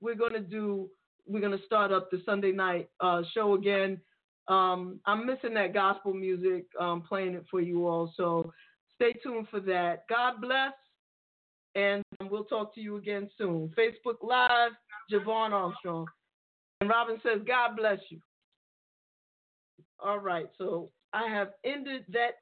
[0.00, 0.88] we're to do,
[1.26, 4.00] we're to start up the Sunday night uh, show again.
[4.48, 8.12] Um, I'm missing that gospel music, um, playing it for you all.
[8.16, 8.52] So
[8.96, 10.04] stay tuned for that.
[10.08, 10.72] God bless.
[11.74, 13.72] And we'll talk to you again soon.
[13.78, 14.72] Facebook Live,
[15.10, 16.06] JaVonne Armstrong.
[16.80, 18.18] And Robin says, God bless you.
[20.00, 20.46] All right.
[20.58, 22.41] So I have ended that